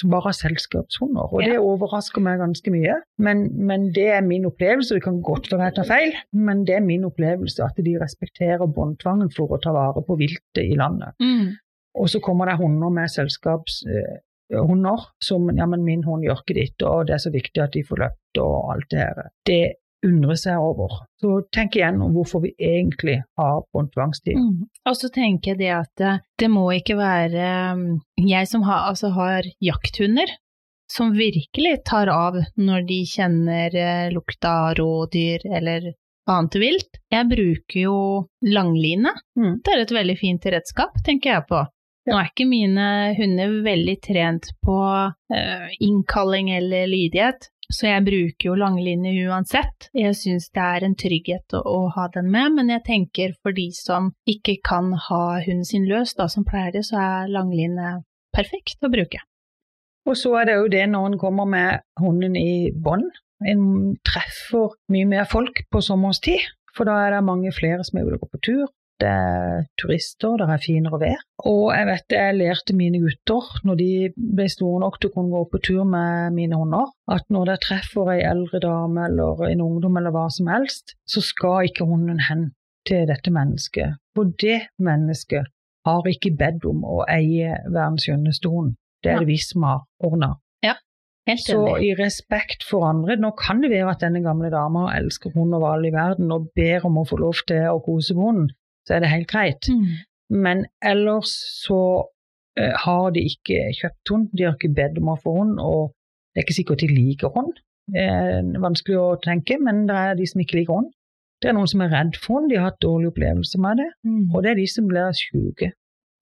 som 0.00 0.12
bare 0.12 0.30
har 0.30 0.36
selskapshunder. 0.36 1.34
Og 1.34 1.44
det 1.44 1.58
overrasker 1.60 2.24
meg 2.24 2.40
ganske 2.40 2.72
mye. 2.72 2.96
Men, 3.22 3.46
men 3.68 3.90
det 3.96 4.08
er 4.16 4.24
min 4.26 4.48
opplevelse, 4.48 4.96
det 4.96 5.04
kan 5.04 5.20
godt 5.24 5.50
være 5.52 5.70
jeg 5.70 5.78
tar 5.80 5.90
feil, 5.90 6.14
men 6.32 6.64
det 6.68 6.78
er 6.78 6.86
min 6.86 7.04
opplevelse 7.08 7.64
at 7.66 7.80
de 7.84 7.96
respekterer 8.00 8.70
båndtvangen 8.70 9.32
for 9.36 9.52
å 9.52 9.60
ta 9.62 9.74
vare 9.76 10.02
på 10.06 10.16
viltet 10.20 10.64
i 10.64 10.78
landet. 10.78 11.16
Mm. 11.22 11.58
Og 12.00 12.10
så 12.10 12.20
kommer 12.22 12.48
det 12.48 12.60
hunder 12.60 12.92
med 12.94 13.10
selskapshunder 13.12 15.06
som 15.22 15.50
ja, 15.56 15.66
men 15.68 15.84
min 15.86 16.04
hund 16.06 16.24
gjør 16.26 16.42
ikke 16.44 16.58
ditt, 16.60 16.86
og 16.86 17.08
det 17.08 17.16
er 17.16 17.24
så 17.26 17.34
viktig 17.34 17.62
at 17.64 17.74
de 17.74 17.84
får 17.86 18.04
løpt 18.06 18.42
og 18.42 18.74
alt 18.74 18.90
det 18.92 19.02
her. 19.02 19.30
Det 19.46 19.62
undre 20.06 20.36
seg 20.38 20.60
over. 20.60 20.92
Så 21.20 21.40
tenk 21.54 21.76
igjen 21.76 22.00
om 22.02 22.14
hvorfor 22.14 22.44
vi 22.44 22.52
egentlig 22.56 23.20
har 23.38 23.62
båndtvangstid. 23.74 24.38
Mm. 24.38 24.68
Og 24.88 24.96
så 24.96 25.10
tenker 25.12 25.52
jeg 25.52 25.60
det 25.60 25.72
at 25.76 26.04
eh, 26.04 26.20
det 26.40 26.50
må 26.52 26.66
ikke 26.76 26.96
være 26.98 27.48
mm, 27.76 27.88
Jeg 28.28 28.48
som 28.48 28.64
har, 28.68 28.88
altså 28.90 29.12
har 29.16 29.48
jakthunder, 29.60 30.32
som 30.90 31.12
virkelig 31.14 31.80
tar 31.86 32.10
av 32.12 32.40
når 32.58 32.86
de 32.88 33.00
kjenner 33.06 33.76
eh, 33.76 34.06
lukta 34.14 34.54
av 34.66 34.78
rådyr 34.80 35.46
eller 35.50 35.92
annet 36.30 36.56
vilt. 36.62 37.02
Jeg 37.12 37.28
bruker 37.30 37.80
jo 37.80 37.98
langline. 38.46 39.12
Mm. 39.38 39.60
Det 39.64 39.74
er 39.74 39.84
et 39.84 39.94
veldig 39.94 40.16
fint 40.20 40.50
redskap, 40.54 40.96
tenker 41.06 41.34
jeg 41.34 41.46
på. 41.50 41.62
Nå 42.08 42.16
er 42.16 42.30
ikke 42.30 42.48
mine 42.48 42.86
hunder 43.18 43.58
veldig 43.64 43.96
trent 44.02 44.48
på 44.64 44.76
uh, 44.80 45.66
innkalling 45.84 46.48
eller 46.56 46.88
lydighet, 46.88 47.50
så 47.70 47.86
jeg 47.86 48.04
bruker 48.06 48.48
jo 48.50 48.56
langlinje 48.58 49.28
uansett. 49.30 49.88
Jeg 49.96 50.16
syns 50.18 50.48
det 50.54 50.62
er 50.62 50.86
en 50.86 50.96
trygghet 50.98 51.56
å, 51.56 51.62
å, 51.62 51.80
ha 51.94 52.06
den 52.14 52.30
med, 52.32 52.56
men 52.58 52.72
jeg 52.74 52.84
tenker 52.86 53.34
for 53.42 53.56
de 53.56 53.68
som 53.76 54.10
ikke 54.28 54.58
kan 54.66 54.92
ha 55.08 55.22
hunden 55.44 55.66
sin 55.66 55.86
løs, 55.90 56.14
da 56.18 56.28
som 56.32 56.46
pleier 56.46 56.74
det, 56.74 56.84
så 56.88 56.98
er 57.00 57.32
langlinje 57.32 57.98
perfekt 58.34 58.82
å 58.86 58.92
bruke. 58.92 59.22
Og 60.08 60.16
så 60.18 60.34
er 60.40 60.48
det 60.48 60.58
jo 60.58 60.70
det 60.72 60.86
når 60.90 61.12
en 61.12 61.20
kommer 61.20 61.48
med 61.48 61.84
hunden 62.00 62.36
i 62.38 62.70
bånd. 62.74 63.10
En 63.46 63.94
treffer 64.06 64.74
mye 64.92 65.08
mer 65.08 65.28
folk 65.28 65.62
på 65.72 65.82
sommerstid, 65.84 66.42
for 66.76 66.88
da 66.88 66.98
er 67.04 67.16
det 67.16 67.24
mange 67.26 67.52
flere 67.54 67.84
som 67.86 67.98
er 67.98 68.08
ute 68.08 68.18
og 68.18 68.26
går 68.26 68.34
på 68.34 68.44
tur 68.50 68.66
det 69.00 69.08
er 69.08 69.66
turister, 69.80 70.36
det 70.40 70.46
er 70.46 70.62
finere 70.62 71.00
vær. 71.00 71.22
Og 71.48 71.70
jeg 71.72 71.88
vet 71.88 72.16
jeg 72.16 72.36
lærte 72.36 72.76
mine 72.76 73.00
gutter, 73.02 73.48
når 73.64 73.80
de 73.80 73.90
ble 74.16 74.48
store 74.52 74.82
nok 74.84 75.00
til 75.00 75.10
å 75.10 75.14
kunne 75.14 75.34
gå 75.34 75.42
på 75.52 75.62
tur 75.70 75.84
med 75.88 76.36
mine 76.36 76.58
hunder, 76.60 76.90
at 77.10 77.24
når 77.32 77.52
de 77.52 77.58
treffer 77.64 78.12
ei 78.14 78.20
eldre 78.28 78.60
dame 78.62 79.06
eller 79.08 79.46
en 79.48 79.64
ungdom 79.64 79.96
eller 80.00 80.14
hva 80.14 80.26
som 80.32 80.50
helst, 80.52 80.96
så 81.08 81.24
skal 81.24 81.70
ikke 81.70 81.88
hunden 81.88 82.20
hen 82.28 82.50
til 82.88 83.08
dette 83.08 83.32
mennesket. 83.32 83.96
For 84.16 84.30
det 84.40 84.68
mennesket 84.82 85.48
har 85.88 86.06
ikke 86.12 86.34
bedt 86.36 86.66
om 86.68 86.84
å 86.84 87.02
eie 87.08 87.56
verdens 87.68 88.06
skjønneste 88.06 88.52
hund. 88.52 88.76
Det 89.00 89.14
er 89.14 89.22
det 89.22 89.30
vi 89.30 89.38
som 89.40 89.64
har 89.64 89.82
ordna. 90.04 90.34
Ja, 90.64 90.74
helt 91.28 91.40
Så 91.46 91.60
i 91.80 91.94
respekt 91.96 92.66
for 92.68 92.84
andre 92.84 93.16
Nå 93.16 93.30
kan 93.38 93.62
det 93.64 93.70
være 93.72 93.94
at 93.94 94.02
denne 94.04 94.20
gamle 94.24 94.50
dama 94.52 94.90
elsker 94.98 95.32
hund 95.32 95.56
over 95.56 95.72
alle 95.72 95.88
i 95.88 95.94
verden 95.94 96.32
og 96.34 96.50
ber 96.56 96.84
om 96.88 97.00
å 97.00 97.06
få 97.08 97.20
lov 97.22 97.40
til 97.48 97.64
å 97.70 97.80
kose 97.84 98.16
med 98.16 98.26
hunden, 98.26 98.50
så 98.90 98.96
er 98.98 99.04
det 99.04 99.12
helt 99.14 99.28
greit. 99.30 99.68
Mm. 99.70 99.86
Men 100.42 100.64
ellers 100.82 101.30
så 101.62 101.78
uh, 102.58 102.72
har 102.84 103.10
de 103.14 103.22
ikke 103.30 103.68
kjøpt 103.78 104.10
hund, 104.12 104.28
de 104.34 104.44
har 104.48 104.56
ikke 104.58 104.74
bedt 104.74 104.98
om 104.98 105.12
å 105.14 105.18
få 105.22 105.36
hund, 105.38 105.60
og 105.62 105.92
det 106.34 106.42
er 106.42 106.46
ikke 106.48 106.58
sikkert 106.58 106.82
de 106.82 106.90
liker 106.90 107.30
hund. 107.34 107.54
Det 107.90 108.02
er 108.06 108.42
vanskelig 108.62 108.98
å 108.98 109.16
tenke, 109.22 109.56
men 109.62 109.86
det 109.88 109.96
er 109.98 110.18
de 110.18 110.26
som 110.30 110.42
ikke 110.42 110.58
liker 110.60 110.76
hund. 110.76 110.90
Det 111.42 111.48
er 111.50 111.56
noen 111.56 111.70
som 111.70 111.80
er 111.82 111.90
redd 111.94 112.18
for 112.20 112.36
hund, 112.38 112.50
de 112.52 112.58
har 112.58 112.68
hatt 112.68 112.82
dårlige 112.84 113.10
opplevelser 113.14 113.62
med 113.64 113.78
det, 113.80 113.88
Mm. 114.04 114.28
og 114.34 114.42
det 114.42 114.50
er 114.50 114.58
de 114.60 114.66
som 114.70 114.86
blir 114.90 115.14
syke 115.16 115.72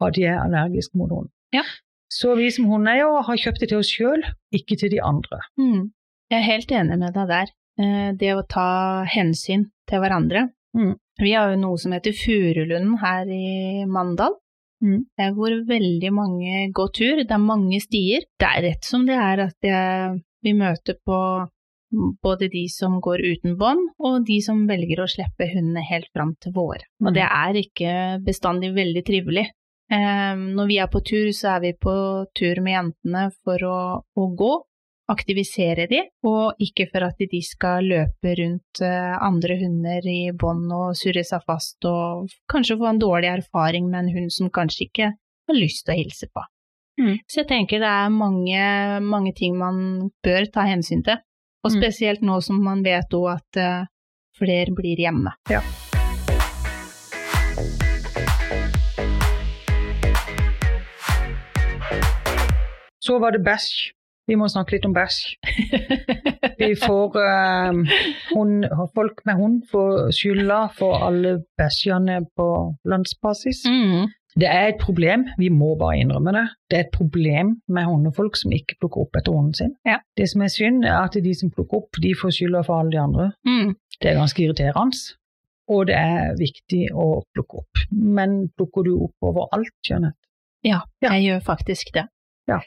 av 0.00 0.12
de 0.14 0.24
er 0.30 0.38
allergiske 0.38 0.96
mot 0.96 1.10
hund. 1.10 1.28
Ja. 1.52 1.64
Så 2.08 2.36
vi 2.38 2.50
som 2.54 2.68
hundeeiere 2.70 3.24
har 3.26 3.36
kjøpt 3.36 3.60
det 3.60 3.68
til 3.72 3.82
oss 3.82 3.90
sjøl, 3.92 4.22
ikke 4.54 4.78
til 4.80 4.90
de 4.94 5.00
andre. 5.04 5.40
Mm. 5.58 5.90
Jeg 6.30 6.38
er 6.38 6.46
helt 6.46 6.70
enig 6.72 6.98
med 7.02 7.12
deg 7.18 7.28
der. 7.28 7.50
Eh, 7.80 8.12
Det 8.16 8.30
å 8.36 8.46
ta 8.48 9.04
hensyn 9.04 9.66
til 9.88 10.00
hverandre. 10.00 10.48
Mm. 10.76 10.94
Vi 11.20 11.32
har 11.34 11.52
jo 11.52 11.60
noe 11.62 11.78
som 11.80 11.94
heter 11.96 12.14
Furulunden 12.14 12.98
her 13.02 13.26
i 13.32 13.84
Mandal. 13.88 14.36
Mm. 14.84 15.04
Der 15.18 15.32
hvor 15.34 15.54
veldig 15.66 16.10
mange 16.14 16.68
går 16.72 16.90
tur. 16.94 17.22
Det 17.24 17.34
er 17.34 17.42
mange 17.42 17.80
stier. 17.82 18.26
Det 18.38 18.46
er 18.46 18.62
rett 18.68 18.84
som 18.86 19.06
det 19.08 19.16
er 19.18 19.46
at 19.48 19.66
jeg, 19.66 20.18
vi 20.46 20.52
møter 20.54 20.98
på 21.04 21.18
både 22.22 22.50
de 22.52 22.66
som 22.68 22.98
går 23.00 23.22
uten 23.24 23.56
bånd, 23.58 23.80
og 24.04 24.26
de 24.28 24.36
som 24.44 24.66
velger 24.68 25.00
å 25.00 25.08
slippe 25.08 25.48
hundene 25.54 25.80
helt 25.88 26.10
fram 26.12 26.34
til 26.40 26.52
våre. 26.52 26.84
Og 27.00 27.10
Mm. 27.10 27.14
det 27.14 27.24
er 27.24 27.60
ikke 27.62 28.24
bestandig 28.24 28.74
veldig 28.76 29.04
trivelig. 29.04 29.46
Eh, 29.90 30.34
når 30.36 30.66
vi 30.68 30.76
er 30.78 30.86
på 30.92 31.00
tur, 31.00 31.32
så 31.32 31.56
er 31.56 31.60
vi 31.60 31.72
på 31.72 32.26
tur 32.36 32.60
med 32.60 32.74
jentene 32.76 33.30
for 33.42 33.56
å, 33.64 34.02
å 34.04 34.36
gå, 34.36 34.52
aktivisere 35.08 35.86
de, 35.88 36.02
og 36.28 36.58
ikke 36.60 36.88
for 36.92 37.06
at 37.06 37.16
de 37.32 37.40
skal 37.44 37.86
løpe 37.88 38.34
rundt 38.40 38.82
eh, 38.84 39.14
andre 39.24 39.56
hunder 39.62 40.04
i 40.04 40.30
bånd 40.36 40.68
og 40.74 40.96
surre 40.98 41.24
seg 41.24 41.44
fast, 41.48 41.78
og 41.88 42.28
kanskje 42.52 42.76
få 42.80 42.90
en 42.90 43.00
dårlig 43.00 43.30
erfaring 43.32 43.88
med 43.88 44.04
en 44.04 44.14
hund 44.16 44.32
som 44.34 44.50
kanskje 44.52 44.84
ikke 44.88 45.10
har 45.48 45.56
lyst 45.56 45.86
til 45.86 45.94
å 45.94 45.98
hilse 46.02 46.28
på. 46.28 46.44
Mm. 47.00 47.14
Så 47.30 47.40
jeg 47.40 47.48
tenker 47.48 47.80
det 47.80 47.88
er 47.88 48.10
mange, 48.12 48.62
mange 49.00 49.32
ting 49.32 49.56
man 49.56 50.10
bør 50.24 50.48
ta 50.52 50.66
hensyn 50.68 51.04
til, 51.06 51.20
og 51.64 51.72
Mm. 51.72 51.80
spesielt 51.80 52.20
nå 52.22 52.40
som 52.42 52.60
man 52.62 52.82
vet 52.84 53.10
òg 53.14 53.36
at 53.36 53.56
eh, 53.56 53.86
flere 54.38 54.74
blir 54.74 54.96
hjemme. 54.98 55.32
Ja. 55.50 55.62
Så 63.00 63.18
var 63.18 63.32
det 63.32 63.42
bæsj. 63.46 63.97
Vi 64.28 64.36
må 64.36 64.48
snakke 64.52 64.76
litt 64.76 64.84
om 64.84 64.92
bæsj. 64.92 65.18
Vi 66.58 66.74
får 66.76 67.16
eh, 67.22 67.98
hund, 68.34 68.66
Folk 68.94 69.22
med 69.26 69.38
hund 69.40 69.58
får 69.70 70.10
skylda 70.16 70.60
for 70.78 71.00
alle 71.06 71.38
bæsjene 71.58 72.20
på 72.36 72.48
landsbasis. 72.88 73.64
Mm. 73.68 74.08
Det 74.38 74.46
er 74.46 74.68
et 74.70 74.78
problem, 74.80 75.24
vi 75.38 75.48
må 75.50 75.72
bare 75.80 75.96
innrømme 76.02 76.32
det. 76.36 76.44
Det 76.70 76.76
er 76.78 76.84
et 76.84 76.92
problem 76.94 77.54
med 77.74 77.88
hundefolk 77.88 78.36
som 78.38 78.52
ikke 78.54 78.76
plukker 78.78 79.06
opp 79.06 79.16
etter 79.18 79.34
hunden 79.34 79.54
sin. 79.56 79.72
Ja. 79.88 79.96
Det 80.16 80.28
som 80.30 80.44
er 80.44 80.52
synd, 80.52 80.84
er 80.86 81.00
at 81.08 81.16
de 81.24 81.32
som 81.34 81.50
plukker 81.50 81.80
opp, 81.80 81.98
de 82.04 82.12
får 82.20 82.36
skylda 82.36 82.62
for 82.68 82.78
alle 82.82 82.92
de 82.94 83.00
andre. 83.02 83.30
Mm. 83.48 83.72
Det 83.98 84.12
er 84.12 84.20
ganske 84.20 84.44
irriterende. 84.44 85.00
Og 85.68 85.88
det 85.90 85.96
er 85.98 86.36
viktig 86.38 86.84
å 86.96 87.08
plukke 87.34 87.64
opp. 87.64 87.82
Men 87.90 88.38
plukker 88.56 88.86
du 88.86 88.92
opp 89.08 89.26
overalt, 89.32 89.74
Jeanette? 89.88 90.20
Ja, 90.64 90.80
Ja. 91.02 91.10
jeg 91.16 91.24
gjør 91.26 91.40
faktisk 91.48 91.90
det. 91.94 92.06
Ja. 92.48 92.60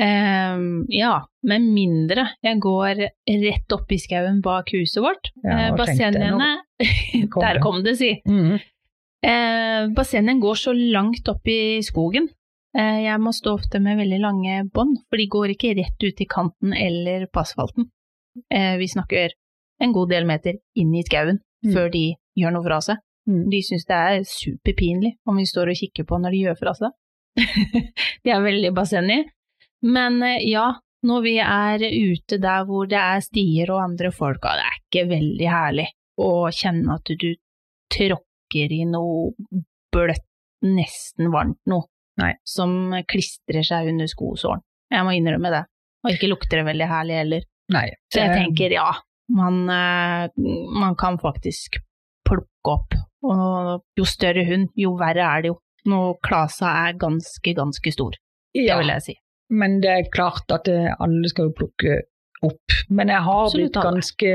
Ehm, 0.00 0.86
ja, 0.90 1.20
med 1.46 1.62
mindre 1.70 2.24
jeg 2.42 2.58
går 2.62 2.98
rett 3.44 3.74
opp 3.76 3.92
i 3.94 3.98
skauen 4.02 4.40
bak 4.42 4.72
huset 4.74 5.02
vårt. 5.04 5.30
Ja, 5.44 5.68
Eh, 5.68 5.74
Bassengene 5.78 6.48
Der 7.44 7.60
kom 7.62 7.82
det, 7.84 7.96
si. 8.00 8.16
Mhm. 8.26 8.58
Uh, 9.24 9.88
bassengen 9.96 10.40
går 10.42 10.54
så 10.60 10.72
langt 10.76 11.28
opp 11.32 11.46
i 11.48 11.80
skogen. 11.80 12.26
Uh, 12.76 12.98
jeg 13.06 13.20
må 13.22 13.30
stå 13.32 13.54
ofte 13.56 13.80
med 13.80 13.96
veldig 13.96 14.18
lange 14.20 14.58
bånd, 14.74 14.98
for 15.08 15.16
de 15.16 15.24
går 15.32 15.54
ikke 15.54 15.70
rett 15.78 16.04
ut 16.04 16.20
i 16.20 16.26
kanten 16.28 16.74
eller 16.76 17.24
på 17.32 17.40
asfalten. 17.40 17.86
Uh, 18.52 18.74
vi 18.76 18.88
snakker 18.90 19.32
en 19.80 19.92
god 19.96 20.10
del 20.12 20.26
meter 20.28 20.58
inn 20.76 20.92
i 20.94 21.02
skauen 21.06 21.40
Mm. 21.64 21.72
før 21.72 21.86
de 21.94 22.02
gjør 22.36 22.52
noe 22.52 22.64
fra 22.66 22.76
seg. 22.84 22.96
Mm. 23.26 23.48
De 23.48 23.62
syns 23.64 23.86
det 23.88 23.96
er 23.96 24.24
superpinlig 24.28 25.14
om 25.24 25.38
vi 25.40 25.46
står 25.48 25.70
og 25.72 25.78
kikker 25.80 26.04
på 26.04 26.18
når 26.20 26.30
de 26.36 26.42
gjør 26.42 26.58
fra 26.60 26.74
seg. 26.76 26.92
de 28.24 28.30
er 28.34 28.42
veldig 28.44 28.74
bassenget. 28.76 29.30
Men 29.84 30.22
eh, 30.22 30.42
ja, 30.48 30.68
når 31.04 31.24
vi 31.24 31.34
er 31.44 31.84
ute 31.84 32.40
der 32.40 32.64
hvor 32.68 32.88
det 32.90 33.00
er 33.00 33.24
stier 33.24 33.72
og 33.74 33.82
andre 33.84 34.10
folk, 34.14 34.44
og 34.44 34.60
det 34.60 34.66
er 34.68 34.78
ikke 34.80 35.06
veldig 35.12 35.50
herlig 35.52 35.88
å 36.20 36.30
kjenne 36.54 36.96
at 36.96 37.14
du 37.20 37.30
tråkker 37.92 38.72
i 38.72 38.84
noe 38.88 39.32
bløtt, 39.94 40.26
nesten 40.64 41.28
varmt 41.34 41.60
noe, 41.68 41.90
Nei. 42.22 42.32
som 42.48 42.94
klistrer 43.10 43.66
seg 43.66 43.90
under 43.92 44.08
skosålen. 44.08 44.62
Jeg 44.94 45.04
må 45.04 45.12
innrømme 45.16 45.50
det. 45.52 45.64
Og 46.04 46.14
ikke 46.14 46.30
lukter 46.30 46.60
det 46.60 46.68
veldig 46.68 46.88
herlig 46.88 47.18
heller. 47.18 47.44
Nei. 47.74 47.88
Så 48.12 48.22
jeg 48.22 48.38
tenker 48.38 48.74
ja, 48.76 48.86
man, 49.34 49.64
eh, 49.72 50.28
man 50.78 50.96
kan 51.00 51.18
faktisk 51.20 51.80
plukke 52.28 52.72
opp. 52.72 52.96
Og 53.24 53.84
jo 53.98 54.06
større 54.08 54.44
hund, 54.48 54.70
jo 54.78 54.94
verre 55.00 55.26
er 55.26 55.44
det 55.44 55.52
jo. 55.52 55.58
Nå 55.90 56.00
klasa 56.24 56.70
er 56.86 56.96
ganske, 56.96 57.52
ganske 57.56 57.92
stor, 57.92 58.16
det 58.56 58.64
ja, 58.64 58.78
vil 58.80 58.92
jeg 58.94 59.04
si. 59.04 59.14
Men 59.50 59.80
det 59.82 59.90
er 59.90 60.10
klart 60.12 60.50
at 60.54 60.68
alle 60.68 61.28
skal 61.28 61.50
jo 61.50 61.56
plukke 61.58 62.02
opp. 62.44 62.76
Men 62.90 63.12
jeg 63.12 63.24
har 63.26 63.46
Absolutt 63.46 63.72
blitt 63.72 63.84
ganske 63.84 64.30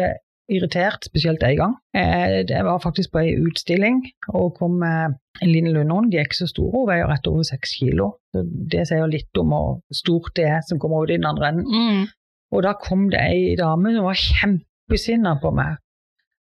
irritert, 0.50 1.06
spesielt 1.06 1.44
en 1.46 1.58
gang. 1.58 1.74
Eh, 1.94 2.44
Jeg 2.48 2.66
var 2.66 2.80
faktisk 2.82 3.12
på 3.14 3.22
ei 3.22 3.36
utstilling 3.38 4.02
og 4.34 4.56
kom 4.58 4.80
med 4.82 5.18
en 5.42 5.52
liten 5.52 5.74
lundehund. 5.74 6.12
De 6.12 6.18
er 6.18 6.26
ikke 6.26 6.42
så 6.42 6.50
store, 6.50 6.72
hun 6.74 6.88
veier 6.90 7.10
rett 7.10 7.28
over 7.30 7.46
seks 7.46 7.76
kilo. 7.80 8.16
Så 8.34 8.44
Det 8.46 8.88
sier 8.90 9.06
litt 9.08 9.38
om 9.38 9.54
hvor 9.54 9.82
stort 9.94 10.34
det 10.36 10.48
er 10.50 10.64
som 10.66 10.80
kommer 10.80 11.04
ut 11.04 11.14
i 11.14 11.20
den 11.20 11.30
andre 11.30 11.54
enden. 11.54 11.68
Mm. 11.70 12.08
Og 12.52 12.64
da 12.66 12.74
kom 12.74 13.10
det 13.14 13.22
ei 13.22 13.56
dame 13.60 13.94
som 13.94 14.10
var 14.10 14.18
kjempesinna 14.18 15.38
på 15.42 15.54
meg. 15.54 15.78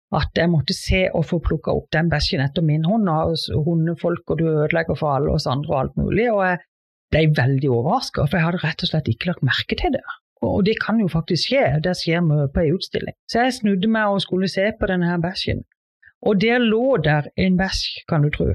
At 0.09 0.33
jeg 0.33 0.49
måtte 0.49 0.73
se 0.73 1.03
og 1.13 1.27
få 1.29 1.37
plukka 1.37 1.69
opp 1.69 1.91
den 1.93 2.09
bæsjen 2.09 2.41
etter 2.41 2.65
min 2.65 2.87
hund. 2.89 3.05
Og 3.09 3.37
hundefolk, 3.65 4.25
og 4.25 4.39
du 4.39 4.47
ødelegger 4.49 4.97
for 4.97 5.13
alle 5.13 5.35
oss 5.37 5.45
andre 5.45 5.69
og 5.69 5.79
alt 5.83 5.97
mulig. 6.01 6.31
Og 6.33 6.41
jeg 6.47 6.57
ble 7.13 7.25
veldig 7.37 7.69
overraska, 7.73 8.25
for 8.27 8.37
jeg 8.37 8.47
hadde 8.47 8.63
rett 8.63 8.83
og 8.85 8.91
slett 8.91 9.11
ikke 9.11 9.31
lagt 9.31 9.45
merke 9.45 9.77
til 9.79 9.93
det. 9.95 10.05
Og 10.45 10.63
det 10.65 10.77
kan 10.79 10.99
jo 11.01 11.09
faktisk 11.11 11.49
skje, 11.49 11.65
det 11.83 11.97
skjer 11.99 12.23
mye 12.23 12.47
på 12.53 12.63
ei 12.63 12.71
utstilling. 12.71 13.15
Så 13.31 13.43
jeg 13.43 13.57
snudde 13.59 13.91
meg 13.91 14.13
og 14.13 14.23
skulle 14.23 14.47
se 14.51 14.69
på 14.79 14.87
denne 14.87 15.09
her 15.09 15.19
bæsjen. 15.23 15.65
Og 16.27 16.39
der 16.41 16.63
lå 16.63 16.97
der 17.03 17.27
en 17.37 17.57
bæsj, 17.59 18.03
kan 18.09 18.23
du 18.23 18.29
tro, 18.31 18.47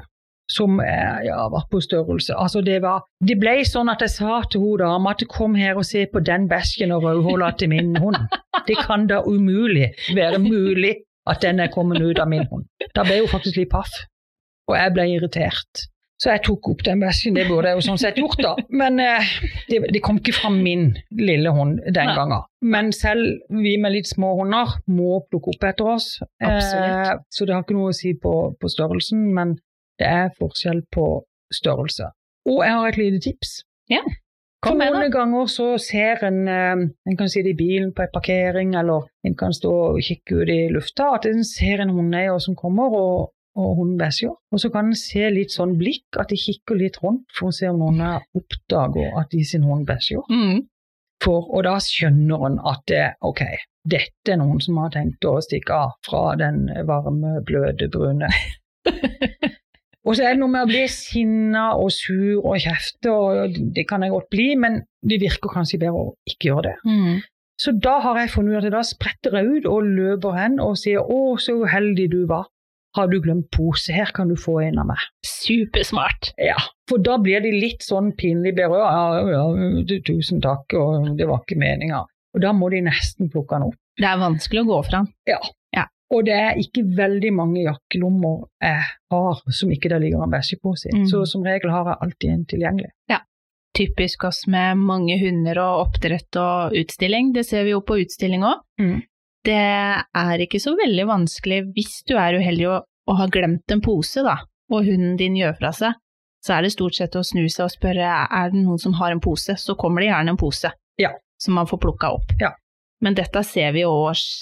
som 0.48 0.80
eh, 0.80 1.24
ja, 1.28 1.48
var 1.52 1.66
på 1.70 1.80
størrelse. 1.80 2.34
Altså 2.36 2.60
det 2.60 2.82
var 2.82 3.04
Det 3.20 3.36
ble 3.40 3.56
sånn 3.68 3.92
at 3.92 4.04
jeg 4.04 4.12
sa 4.16 4.40
til 4.50 4.64
hun 4.64 4.80
dama 4.80 5.12
at 5.12 5.24
kom 5.28 5.56
her 5.56 5.80
og 5.80 5.86
se 5.88 6.06
på 6.12 6.20
den 6.20 6.48
bæsjen 6.48 6.92
og 6.92 7.04
rødhåla 7.04 7.52
til 7.58 7.72
min 7.72 7.96
hund. 7.96 8.20
Det 8.68 8.76
kan 8.86 9.06
da 9.06 9.22
umulig 9.24 9.92
være 10.16 10.38
mulig 10.38 10.94
at 11.28 11.40
den 11.42 11.60
er 11.60 11.72
kommet 11.72 12.02
ut 12.02 12.20
av 12.20 12.28
min 12.28 12.46
hund. 12.50 12.68
Da 12.94 13.04
ble 13.04 13.20
hun 13.22 13.32
faktisk 13.32 13.56
litt 13.56 13.72
paff, 13.72 13.92
og 14.68 14.76
jeg 14.76 14.92
ble 14.96 15.08
irritert. 15.16 15.88
Så 16.22 16.30
jeg 16.30 16.44
tok 16.46 16.68
opp 16.70 16.82
den 16.86 17.00
bæsjen, 17.02 17.34
det 17.34 17.48
burde 17.48 17.72
jeg 17.72 17.80
jo 17.80 17.84
sånn 17.88 17.98
sett 18.00 18.18
gjort, 18.20 18.38
da. 18.38 18.54
Men 18.70 19.00
eh, 19.02 19.32
det, 19.66 19.80
det, 19.90 20.00
kom 20.04 20.20
ikke 20.20 20.36
fra 20.36 20.50
min 20.54 20.92
lille 21.18 21.50
hund 21.56 21.80
den 21.84 22.10
Nei. 22.10 22.14
gangen. 22.16 22.46
Men 22.62 22.92
selv 22.94 23.42
vi 23.50 23.74
med 23.82 23.96
litt 23.96 24.08
små 24.08 24.30
hunder 24.38 24.76
må 24.86 25.18
plukke 25.26 25.56
opp 25.56 25.66
etter 25.72 25.90
oss. 25.96 26.08
Eh, 26.38 27.10
så 27.28 27.48
det 27.48 27.56
har 27.56 27.66
ikke 27.66 27.76
noe 27.76 27.90
å 27.90 27.96
si 27.98 28.14
på, 28.14 28.34
på 28.60 28.70
størrelsen, 28.70 29.26
men 29.34 29.56
det 30.00 30.10
er 30.10 30.34
forskjell 30.38 30.84
på 30.94 31.08
størrelse. 31.52 32.12
Og 32.48 32.62
jeg 32.62 32.78
har 32.78 32.92
et 32.92 33.00
lite 33.00 33.20
tips. 33.26 33.58
Ja, 33.90 34.04
kom 34.64 34.78
med 34.80 34.94
noen 34.94 35.12
ganger 35.12 35.48
så 35.50 35.74
ser 35.82 36.22
en 36.24 36.46
eh, 36.48 36.86
En 37.10 37.18
kan 37.18 37.28
sitte 37.28 37.52
i 37.52 37.58
bilen 37.58 37.92
på 37.92 38.06
en 38.06 38.14
parkering, 38.14 38.74
eller 38.78 39.10
en 39.26 39.36
kan 39.36 39.52
stå 39.52 39.72
og 39.90 40.02
kikke 40.04 40.40
ut 40.40 40.52
i 40.52 40.60
lufta, 40.72 41.10
at 41.18 41.28
en 41.28 41.44
ser 41.44 41.82
en 41.82 41.92
hundeeier 41.92 42.38
som 42.40 42.56
kommer, 42.56 42.94
og, 42.94 43.33
og 43.54 43.76
hunden 43.78 43.98
bæsjer. 43.98 44.34
Og 44.52 44.60
så 44.60 44.70
kan 44.74 44.90
en 44.90 44.98
se 44.98 45.28
litt 45.32 45.54
sånn 45.54 45.76
blikk, 45.78 46.06
at 46.20 46.32
de 46.32 46.38
kikker 46.40 46.78
litt 46.78 47.00
rundt 47.02 47.26
for 47.36 47.50
å 47.50 47.56
se 47.56 47.70
om 47.70 47.80
noen 47.82 48.00
er 48.04 48.24
oppdager 48.38 49.18
at 49.20 49.30
de 49.34 49.44
sin 49.46 49.66
hund 49.68 49.86
bæsjer. 49.88 50.24
Mm. 50.30 50.64
For, 51.24 51.46
og 51.54 51.64
da 51.66 51.78
skjønner 51.80 52.48
en 52.48 52.58
at 52.68 52.82
det, 52.90 53.04
ok, 53.24 53.44
dette 53.88 54.34
er 54.34 54.40
noen 54.40 54.60
som 54.64 54.80
har 54.82 54.92
tenkt 54.94 55.24
å 55.28 55.38
stikke 55.44 55.76
av 55.86 55.94
fra 56.04 56.34
den 56.40 56.66
varme, 56.88 57.38
bløte, 57.46 57.88
brune. 57.92 58.28
og 60.06 60.16
så 60.16 60.26
er 60.26 60.34
det 60.34 60.40
noe 60.42 60.52
med 60.52 60.66
å 60.66 60.70
bli 60.72 60.82
sinna 60.92 61.68
og 61.78 61.92
sur 61.94 62.42
og 62.42 62.58
kjefte, 62.60 63.12
og 63.12 63.60
det 63.76 63.86
kan 63.88 64.04
jeg 64.04 64.12
godt 64.12 64.28
bli, 64.34 64.50
men 64.60 64.82
det 65.06 65.22
virker 65.22 65.54
kanskje 65.54 65.80
bedre 65.86 66.10
å 66.10 66.12
ikke 66.28 66.50
gjøre 66.50 66.66
det. 66.68 66.76
Mm. 66.90 67.22
Så 67.60 67.70
da 67.78 68.00
har 68.02 68.18
jeg 68.18 68.32
funnet 68.34 68.58
ut 68.58 68.66
at 68.66 68.74
da 68.74 68.82
spretter 68.84 69.36
jeg 69.38 69.60
ut 69.60 69.68
og 69.70 69.86
løper 69.86 70.34
hen 70.34 70.58
og 70.62 70.74
sier 70.80 70.98
'Å, 70.98 71.38
så 71.38 71.54
uheldig 71.62 72.10
du 72.10 72.24
var'. 72.26 72.50
Har 72.94 73.08
du 73.10 73.18
glemt 73.22 73.48
pose? 73.54 73.92
Her 73.94 74.12
kan 74.14 74.30
du 74.30 74.36
få 74.38 74.60
en 74.62 74.78
av 74.78 74.86
meg. 74.92 75.00
Supersmart. 75.26 76.32
Ja, 76.38 76.58
for 76.90 77.02
da 77.02 77.16
blir 77.22 77.42
de 77.42 77.50
litt 77.56 77.82
sånn 77.82 78.12
pinlig 78.18 78.54
berørt. 78.58 78.86
Ja, 78.86 79.24
ja, 79.34 79.98
tusen 80.06 80.42
takk, 80.44 80.76
og 80.78 81.14
det 81.18 81.26
var 81.30 81.42
ikke 81.42 81.58
meninga. 81.58 82.04
Og 82.34 82.42
da 82.42 82.54
må 82.54 82.70
de 82.70 82.84
nesten 82.86 83.30
plukke 83.30 83.58
den 83.58 83.68
opp. 83.70 83.78
Det 83.98 84.06
er 84.10 84.22
vanskelig 84.22 84.64
å 84.64 84.70
gå 84.70 84.80
fra. 84.86 85.04
Og 86.14 86.26
det 86.28 86.34
er 86.36 86.58
ikke 86.60 86.84
veldig 86.96 87.30
mange 87.34 87.62
jakkelommer 87.64 88.44
jeg 88.62 88.82
har 89.14 89.40
som 89.58 89.72
ikke 89.72 89.90
det 89.92 90.02
ligger 90.04 90.24
en 90.24 90.34
bæsjepose 90.34 90.90
i. 90.90 90.98
Mm. 91.00 91.06
Så 91.10 91.24
som 91.30 91.46
regel 91.46 91.72
har 91.72 91.88
jeg 91.90 92.00
alltid 92.06 92.34
en 92.34 92.44
tilgjengelig. 92.52 92.90
Ja. 93.10 93.22
Typisk 93.74 94.28
oss 94.28 94.44
med 94.46 94.78
mange 94.78 95.16
hunder 95.18 95.58
og 95.64 95.88
oppdrett 95.88 96.38
og 96.38 96.76
utstilling. 96.78 97.32
Det 97.34 97.42
ser 97.48 97.66
vi 97.66 97.74
jo 97.74 97.80
på 97.82 97.98
utstilling 98.04 98.46
òg. 98.46 98.62
Mm. 98.78 99.00
Det 99.44 99.54
er 99.56 100.42
ikke 100.44 100.60
så 100.62 100.72
veldig 100.78 101.04
vanskelig 101.10 101.60
hvis 101.76 101.98
du 102.08 102.14
er 102.16 102.38
uheldig 102.40 102.68
og, 102.70 102.86
og 103.10 103.18
har 103.20 103.32
glemt 103.34 103.74
en 103.74 103.82
pose, 103.84 104.22
da, 104.24 104.38
og 104.72 104.86
hunden 104.88 105.18
din 105.20 105.36
gjør 105.36 105.56
fra 105.60 105.72
seg. 105.76 105.98
Så 106.44 106.52
er 106.56 106.64
det 106.66 106.74
stort 106.74 106.96
sett 106.96 107.14
å 107.16 107.22
snu 107.24 107.46
seg 107.48 107.66
og 107.66 107.72
spørre 107.72 108.08
er 108.28 108.50
det 108.52 108.60
noen 108.60 108.80
som 108.80 108.92
har 108.98 109.12
en 109.14 109.20
pose. 109.24 109.54
Så 109.56 109.76
kommer 109.80 110.04
det 110.04 110.10
gjerne 110.10 110.34
en 110.34 110.40
pose 110.40 110.72
Ja. 111.00 111.10
som 111.40 111.54
man 111.56 111.66
får 111.68 111.80
plukka 111.80 112.10
opp. 112.18 112.34
Ja. 112.40 112.50
Men 113.00 113.16
dette 113.16 113.40
ser 113.44 113.72
vi 113.72 113.80
jo 113.84 113.92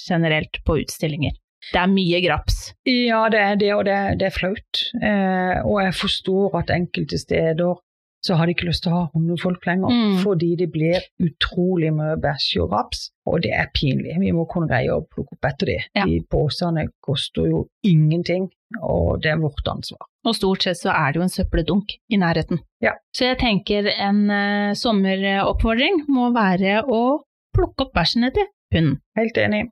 generelt 0.09 0.59
på 0.67 0.81
utstillinger. 0.83 1.35
Det 1.73 1.79
er 1.79 1.87
mye 1.91 2.19
graps. 2.25 2.73
Ja, 2.91 3.29
det 3.31 3.39
er 3.39 3.57
det, 3.57 3.71
og 3.75 3.85
det, 3.87 3.99
det 4.19 4.27
er 4.29 4.35
flaut. 4.35 4.81
Eh, 4.99 5.61
og 5.63 5.79
jeg 5.85 5.95
forstår 5.95 6.57
at 6.59 6.73
enkelte 6.75 7.19
steder 7.23 7.79
så 8.23 8.37
har 8.39 8.47
de 8.47 8.55
ikke 8.55 8.69
lyst 8.69 8.85
til 8.85 8.93
å 8.93 9.01
ha 9.01 9.09
hundefolk 9.15 9.65
lenger, 9.67 9.91
Mm. 9.91 10.19
fordi 10.23 10.57
det 10.57 10.69
blir 10.73 11.01
utrolig 11.21 11.93
mye 11.93 12.17
bæsj 12.23 12.61
og 12.63 12.73
raps, 12.73 13.11
og 13.27 13.43
det 13.43 13.51
er 13.53 13.67
pinlig. 13.75 14.15
Vi 14.21 14.31
må 14.33 14.47
kunne 14.49 14.69
greie 14.71 14.91
å 14.95 15.03
plukke 15.03 15.35
opp 15.35 15.45
etter 15.51 15.67
de. 15.67 15.79
Ja. 15.97 16.05
De 16.07 16.21
posene 16.31 16.87
koster 17.03 17.49
jo 17.51 17.65
ingenting, 17.83 18.49
og 18.81 19.23
det 19.23 19.33
er 19.33 19.43
vårt 19.43 19.67
ansvar. 19.67 20.07
Og 20.25 20.37
stort 20.39 20.63
sett 20.63 20.79
så 20.79 20.91
er 20.95 21.13
det 21.13 21.19
jo 21.19 21.23
en 21.27 21.35
søppeldunk 21.35 21.97
i 22.11 22.17
nærheten. 22.17 22.61
Ja. 22.81 22.93
Så 23.13 23.27
jeg 23.27 23.39
tenker 23.43 23.91
en 23.91 24.31
uh, 24.31 24.73
sommeroppfordring 24.79 26.05
må 26.09 26.31
være 26.33 26.85
å 26.87 27.25
plukke 27.57 27.89
opp 27.89 27.93
bæsjene 27.99 28.31
til 28.33 28.47
hunden. 28.73 29.01
Helt 29.19 29.37
enig. 29.37 29.65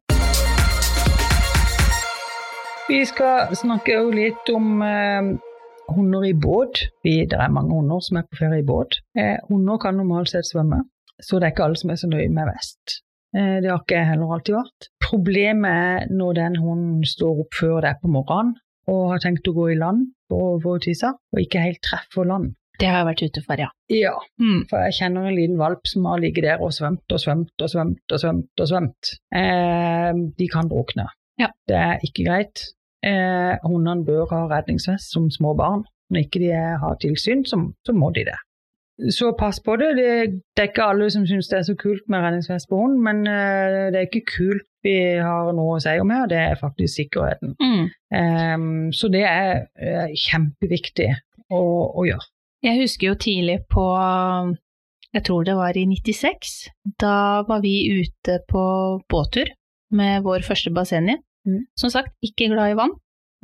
Vi 2.91 3.05
skal 3.07 3.55
snakke 3.55 3.95
jo 3.95 4.11
litt 4.11 4.49
om 4.51 4.81
eh, 4.83 5.29
hunder 5.97 6.25
i 6.29 6.33
båt. 6.35 6.81
Vi, 7.05 7.25
det 7.31 7.39
er 7.39 7.53
mange 7.55 7.75
hunder 7.75 8.01
som 8.05 8.17
er 8.21 8.27
på 8.31 8.37
ferie 8.41 8.63
i 8.63 8.67
båt. 8.67 9.01
Eh, 9.19 9.37
hunder 9.51 9.79
kan 9.83 9.97
normalt 9.97 10.29
sett 10.33 10.47
svømme, 10.49 10.83
så 11.23 11.39
det 11.41 11.49
er 11.51 11.55
ikke 11.55 11.65
alle 11.69 11.77
som 11.81 11.91
er 11.91 12.01
så 12.01 12.09
nøye 12.11 12.29
med 12.33 12.49
vest. 12.53 13.01
Eh, 13.37 13.59
det 13.63 13.71
har 13.71 13.83
ikke 13.83 13.99
jeg 14.01 14.09
heller 14.13 14.33
alltid 14.37 14.55
vært. 14.59 14.89
Problemet 15.11 15.71
er 15.71 16.07
når 16.11 16.33
den 16.41 16.57
hunden 16.63 17.05
står 17.07 17.45
opp 17.45 17.55
før 17.61 17.81
det 17.85 17.91
er 17.95 18.01
på 18.03 18.11
morgenen 18.11 18.57
og 18.91 19.11
har 19.13 19.21
tenkt 19.23 19.47
å 19.47 19.53
gå 19.55 19.69
i 19.71 19.77
land 19.79 20.09
for 20.31 20.57
å 20.57 20.63
få 20.63 20.79
tisse, 20.83 21.07
og 21.13 21.39
ikke 21.43 21.61
helt 21.63 21.79
treffer 21.85 22.27
land. 22.27 22.55
Det 22.81 22.89
har 22.89 23.03
jeg 23.03 23.07
vært 23.11 23.23
ute 23.29 23.43
for, 23.45 23.61
ja. 23.61 23.69
Ja, 23.93 24.15
Mm. 24.41 24.63
for 24.71 24.79
jeg 24.87 24.95
kjenner 24.97 25.27
en 25.29 25.37
liten 25.37 25.59
valp 25.61 25.85
som 25.87 26.07
har 26.09 26.19
ligget 26.19 26.47
der 26.47 26.63
og 26.65 26.73
svømt 26.73 27.13
og 27.13 27.21
svømt 27.21 27.61
og 27.61 27.69
svømt 27.69 28.15
og 28.15 28.19
svømt. 28.23 28.49
og 28.59 28.67
svømt. 28.71 29.11
Eh, 29.37 30.13
de 30.39 30.47
kan 30.49 30.69
drukne. 30.71 31.07
Ja. 31.39 31.49
Det 31.69 31.77
er 31.77 31.99
ikke 32.07 32.25
greit. 32.27 32.65
Eh, 33.07 33.55
hundene 33.65 34.05
bør 34.05 34.29
ha 34.35 34.45
redningsvest 34.51 35.13
som 35.15 35.31
små 35.33 35.55
barn. 35.57 35.85
Når 36.11 36.27
ikke 36.27 36.43
de 36.43 36.55
har 36.83 36.97
tilsyn, 37.01 37.45
så, 37.47 37.61
så 37.87 37.93
må 37.97 38.11
de 38.15 38.27
det. 38.29 38.39
Så 39.17 39.33
pass 39.39 39.61
på 39.65 39.77
det. 39.81 39.95
det. 39.97 40.41
Det 40.57 40.65
er 40.65 40.69
ikke 40.73 40.89
alle 40.93 41.11
som 41.11 41.27
syns 41.27 41.49
det 41.49 41.59
er 41.59 41.69
så 41.71 41.77
kult 41.79 42.03
med 42.09 42.21
redningsvest 42.25 42.69
på 42.69 42.81
hund, 42.83 42.99
men 43.05 43.23
eh, 43.27 43.89
det 43.93 44.01
er 44.01 44.09
ikke 44.09 44.27
kult 44.37 44.67
vi 44.85 44.97
har 45.21 45.53
noe 45.53 45.77
å 45.77 45.81
si 45.83 45.93
om 46.01 46.13
her, 46.13 46.27
det 46.29 46.41
er 46.41 46.61
faktisk 46.61 47.03
sikkerheten. 47.03 47.55
Mm. 47.61 47.87
Eh, 48.19 48.67
så 48.97 49.11
det 49.13 49.25
er 49.29 49.53
eh, 49.77 50.13
kjempeviktig 50.29 51.09
å, 51.53 51.63
å 51.97 52.07
gjøre. 52.09 52.29
Jeg 52.65 52.83
husker 52.83 53.09
jo 53.09 53.17
tidlig 53.17 53.63
på 53.73 53.85
Jeg 55.15 55.23
tror 55.25 55.45
det 55.49 55.57
var 55.57 55.77
i 55.77 55.87
96. 55.89 56.53
Da 57.01 57.43
var 57.49 57.63
vi 57.65 57.89
ute 57.89 58.37
på 58.49 58.65
båttur 59.09 59.49
med 59.97 60.23
vår 60.27 60.45
første 60.47 60.71
Basenji. 60.71 61.17
Mm. 61.49 61.63
Som 61.79 61.93
sagt, 61.93 62.17
ikke 62.25 62.51
glad 62.53 62.75
i 62.75 62.79
vann. 62.79 62.97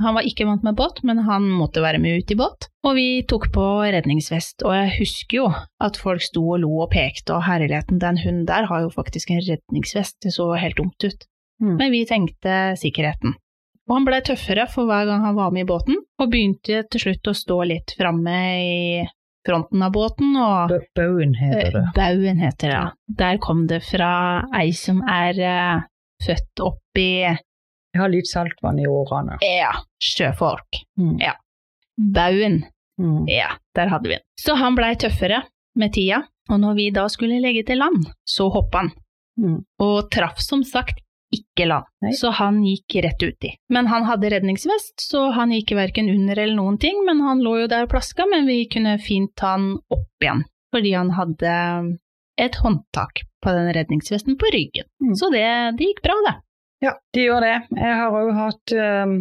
Han 0.03 0.13
var 0.19 0.27
ikke 0.29 0.45
vant 0.45 0.65
med 0.67 0.77
båt, 0.77 1.01
men 1.09 1.23
han 1.25 1.47
måtte 1.49 1.81
være 1.81 2.01
med 2.03 2.21
ut 2.21 2.33
i 2.33 2.37
båt. 2.37 2.69
Og 2.85 2.99
vi 2.99 3.07
tok 3.29 3.49
på 3.55 3.65
redningsvest, 3.81 4.61
og 4.69 4.75
jeg 4.77 4.93
husker 4.99 5.39
jo 5.39 5.47
at 5.81 5.97
folk 5.97 6.25
sto 6.25 6.43
og 6.45 6.61
lo 6.67 6.75
og 6.85 6.91
pekte, 6.93 7.33
og 7.33 7.47
herligheten, 7.47 8.03
den 8.03 8.21
hunden 8.21 8.45
der 8.49 8.69
har 8.69 8.85
jo 8.85 8.93
faktisk 8.93 9.33
en 9.33 9.41
redningsvest, 9.41 10.19
det 10.23 10.35
så 10.37 10.51
helt 10.61 10.77
dumt 10.77 11.01
ut. 11.09 11.27
Mm. 11.65 11.75
Men 11.81 11.93
vi 11.95 12.05
tenkte 12.05 12.77
sikkerheten. 12.77 13.39
Og 13.87 13.95
han 13.95 14.07
blei 14.09 14.21
tøffere 14.27 14.67
for 14.69 14.89
hver 14.89 15.07
gang 15.09 15.25
han 15.25 15.39
var 15.39 15.55
med 15.55 15.65
i 15.65 15.71
båten, 15.71 16.01
og 16.21 16.31
begynte 16.33 16.83
til 16.91 17.07
slutt 17.07 17.33
å 17.33 17.37
stå 17.39 17.61
litt 17.71 17.97
framme 17.97 18.39
i 18.61 19.05
fronten 19.47 19.83
av 19.87 19.95
båten, 19.95 20.37
og 20.37 20.77
Baugen 20.99 21.37
heter 21.39 21.73
det. 21.73 21.85
Baugen 21.97 22.41
heter 22.43 22.69
det. 22.69 22.77
ja. 22.77 22.87
Der 23.23 23.39
kom 23.41 23.65
det 23.71 23.81
fra 23.87 24.11
ei 24.59 24.75
som 24.77 25.01
er 25.09 25.39
uh, 25.41 25.85
født 26.27 26.65
opp 26.67 27.01
i 27.01 27.23
Jeg 27.97 28.03
har 28.03 28.13
litt 28.13 28.29
saltvann 28.29 28.79
i 28.83 28.87
årene. 28.87 29.39
ja, 29.41 29.73
sjøfolk. 30.05 30.83
Mm. 31.01 31.17
Ja. 31.25 31.33
Bauen. 31.97 32.59
Mm. 33.01 33.25
Ja, 33.29 33.55
der 33.75 33.89
hadde 33.89 34.09
vi 34.11 34.19
den. 34.19 34.25
Så 34.41 34.57
han 34.61 34.77
blei 34.77 34.93
tøffere 35.01 35.43
med 35.77 35.95
tida, 35.97 36.23
og 36.53 36.61
når 36.61 36.77
vi 36.77 36.91
da 36.93 37.07
skulle 37.13 37.41
legge 37.41 37.65
til 37.69 37.81
land, 37.81 38.05
så 38.29 38.51
hoppa 38.53 38.85
han. 38.85 38.93
Mm. 39.41 39.59
Og 39.85 40.11
traff 40.13 40.41
som 40.45 40.61
sagt 40.65 41.01
ikke 41.35 41.67
land, 41.67 41.89
Nei. 42.05 42.13
så 42.17 42.31
han 42.37 42.61
gikk 42.65 42.99
rett 43.05 43.23
uti. 43.25 43.51
Men 43.73 43.89
han 43.91 44.07
hadde 44.09 44.31
redningsvest, 44.31 45.01
så 45.09 45.31
han 45.35 45.53
gikk 45.57 45.73
verken 45.77 46.09
under 46.13 46.39
eller 46.39 46.57
noen 46.57 46.79
ting, 46.81 47.01
men 47.09 47.21
han 47.25 47.43
lå 47.45 47.57
jo 47.63 47.71
der 47.73 47.89
og 47.89 47.93
plaska, 47.93 48.29
men 48.31 48.47
vi 48.49 48.63
kunne 48.73 48.95
fint 49.03 49.33
ta 49.37 49.57
han 49.57 49.73
opp 49.93 50.23
igjen, 50.25 50.45
fordi 50.73 50.95
han 50.97 51.11
hadde 51.17 51.55
et 52.41 52.61
håndtak 52.61 53.25
på 53.43 53.53
den 53.57 53.73
redningsvesten 53.75 54.37
på 54.39 54.53
ryggen. 54.55 54.87
Mm. 55.03 55.15
Så 55.19 55.33
det, 55.35 55.47
det 55.81 55.91
gikk 55.91 56.05
bra, 56.07 56.17
det. 56.29 56.37
Ja, 56.85 56.93
de 57.15 57.25
gjør 57.25 57.41
det. 57.45 57.57
Jeg 57.73 57.97
har 58.01 58.15
òg 58.15 58.31
hatt, 58.37 58.75
um, 58.77 59.15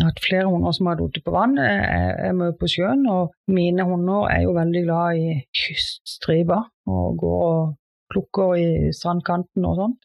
hatt 0.00 0.20
flere 0.22 0.46
hunder 0.46 0.74
som 0.76 0.90
har 0.90 1.00
falt 1.02 1.20
på 1.24 1.34
vann. 1.34 1.56
Jeg 1.58 2.34
med 2.38 2.54
på 2.60 2.70
sjøen, 2.70 3.06
og 3.10 3.34
mine 3.50 3.86
hunder 3.88 4.28
er 4.30 4.44
jo 4.46 4.54
veldig 4.56 4.84
glad 4.86 5.18
i 5.18 5.38
kyststriper 5.64 6.68
og 6.90 7.18
går 7.18 7.44
og 7.50 7.74
plukker 8.14 8.56
i 8.60 8.68
strandkanten 8.94 9.66
og 9.66 9.78
sånt. 9.80 10.00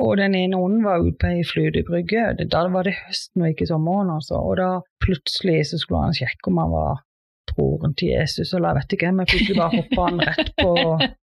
Og 0.00 0.16
den 0.16 0.34
ene 0.34 0.56
hunden 0.56 0.84
var 0.84 1.02
ute 1.04 1.18
på 1.20 1.28
ei 1.28 1.44
flytebrygge. 1.44 2.48
Da 2.52 2.64
var 2.72 2.88
det 2.88 2.96
høsten 3.02 3.44
og 3.44 3.52
ikke 3.52 3.68
sommeren, 3.68 4.12
altså. 4.14 4.40
Og 4.40 4.56
da 4.60 4.68
plutselig 5.04 5.66
så 5.70 5.80
skulle 5.80 6.06
han 6.06 6.16
sjekke 6.16 6.48
om 6.48 6.60
han 6.62 6.72
var 6.72 7.02
broren 7.50 7.94
til 7.98 8.14
Jesus, 8.14 8.52
eller 8.54 8.70
jeg 8.70 8.78
vet 8.78 8.94
ikke, 8.96 9.12
men 9.12 9.28
plutselig 9.28 9.58
bare 9.58 9.80
hoppa 9.80 10.06
han 10.06 10.22
rett 10.28 10.52
på, 10.60 10.74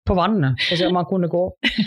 på 0.08 0.18
vannet 0.18 0.64
for 0.64 0.76
å 0.76 0.80
se 0.80 0.90
om 0.90 1.00
han 1.00 1.10
kunne 1.10 1.30
gå. 1.32 1.44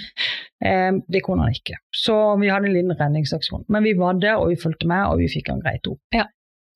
Eh, 0.65 0.93
det 1.13 1.23
kunne 1.27 1.47
han 1.47 1.57
ikke. 1.57 1.79
Så 1.95 2.15
vi 2.41 2.51
hadde 2.53 2.71
en 2.71 2.77
liten 2.77 2.97
redningsaksjon. 2.97 3.67
Men 3.69 3.85
vi 3.85 3.97
var 3.99 4.19
der, 4.23 4.41
og 4.41 4.51
vi 4.53 4.61
fulgte 4.61 4.89
med, 4.89 5.05
og 5.11 5.21
vi 5.21 5.31
fikk 5.33 5.53
han 5.53 5.63
greit 5.65 5.87
opp. 5.91 6.01
Ja. 6.17 6.27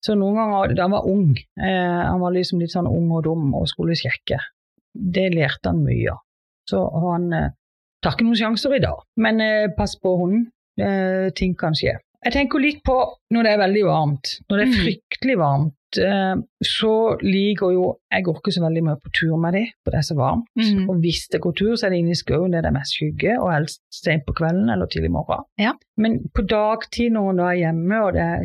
Så 0.04 0.16
noen 0.16 0.38
ganger, 0.38 0.74
da 0.76 0.86
han 0.86 0.96
var 0.96 1.08
ung, 1.08 1.34
eh, 1.36 2.02
han 2.06 2.20
var 2.22 2.32
liksom 2.32 2.60
litt 2.60 2.72
sånn 2.72 2.88
ung 2.88 3.10
og 3.12 3.24
dum 3.26 3.50
og 3.56 3.68
skulle 3.68 3.96
sjekke. 3.98 4.38
Det 4.92 5.28
lærte 5.34 5.72
han 5.72 5.82
mye 5.84 6.14
av. 6.14 6.22
Så 6.70 6.80
han 7.04 7.32
eh, 7.36 7.50
tar 8.00 8.16
ikke 8.16 8.28
noen 8.28 8.40
sjanser 8.40 8.76
i 8.76 8.84
dag. 8.84 9.04
Men 9.20 9.42
pass 9.76 9.98
på 10.00 10.16
hunden. 10.22 10.48
Eh, 10.80 11.28
ting 11.36 11.56
kan 11.58 11.74
skje. 11.76 11.98
Jeg 12.20 12.34
tenker 12.34 12.60
litt 12.60 12.80
på 12.84 12.96
når 13.32 13.46
det 13.46 13.52
er 13.54 13.60
veldig 13.62 13.84
varmt. 13.88 14.32
Når 14.48 14.58
det 14.58 14.64
er 14.66 14.70
Mm. 14.70 14.80
fryktelig 14.84 15.36
varmt, 15.40 15.98
eh, 15.98 16.36
så 16.62 17.16
liker 17.22 17.72
jo 17.72 17.96
Jeg 18.12 18.24
går 18.24 18.36
ikke 18.40 18.52
så 18.52 18.60
veldig 18.60 18.82
mye 18.84 18.98
på 19.00 19.10
tur 19.14 19.36
med 19.38 19.52
dem, 19.54 19.66
for 19.84 19.90
det 19.92 19.98
er 19.98 20.06
så 20.10 20.16
varmt. 20.18 20.44
Mm. 20.58 20.88
Og 20.90 20.96
hvis 21.00 21.28
det 21.30 21.40
går 21.40 21.52
tur, 21.54 21.76
så 21.76 21.86
er 21.86 21.90
det 21.90 21.98
inne 22.00 22.10
i 22.10 22.18
skauen 22.18 22.50
det 22.50 22.64
er 22.64 22.72
mest 22.74 22.96
skygge, 22.98 23.38
og 23.40 23.52
helst 23.54 23.80
sent 23.90 24.26
på 24.26 24.34
kvelden 24.34 24.68
eller 24.68 24.86
tidlig 24.86 25.10
morgen. 25.10 25.44
Ja. 25.58 25.72
Men 25.96 26.18
på 26.34 26.42
dagtid 26.42 27.12
når 27.12 27.24
man 27.26 27.36
da 27.36 27.44
er 27.44 27.60
hjemme, 27.62 28.02
og 28.04 28.12
det 28.12 28.22
er 28.22 28.42